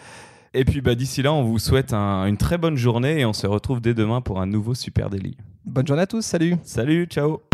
Et 0.54 0.66
puis 0.66 0.82
bah, 0.82 0.96
d'ici 0.96 1.22
là, 1.22 1.34
on 1.34 1.44
vous 1.44 1.60
souhaite 1.60 1.94
une 1.94 2.38
très 2.38 2.58
bonne 2.58 2.78
journée 2.78 3.20
et 3.20 3.26
on 3.26 3.34
se 3.34 3.48
retrouve 3.48 3.82
dès 3.82 3.94
demain 3.94 4.22
pour 4.22 4.40
un 4.40 4.46
nouveau 4.46 4.76
Super 4.76 5.10
Daily. 5.10 5.36
Bonne 5.66 5.88
journée 5.88 6.04
à 6.04 6.08
tous, 6.08 6.22
salut 6.22 6.58
Salut, 6.64 7.06
ciao 7.06 7.53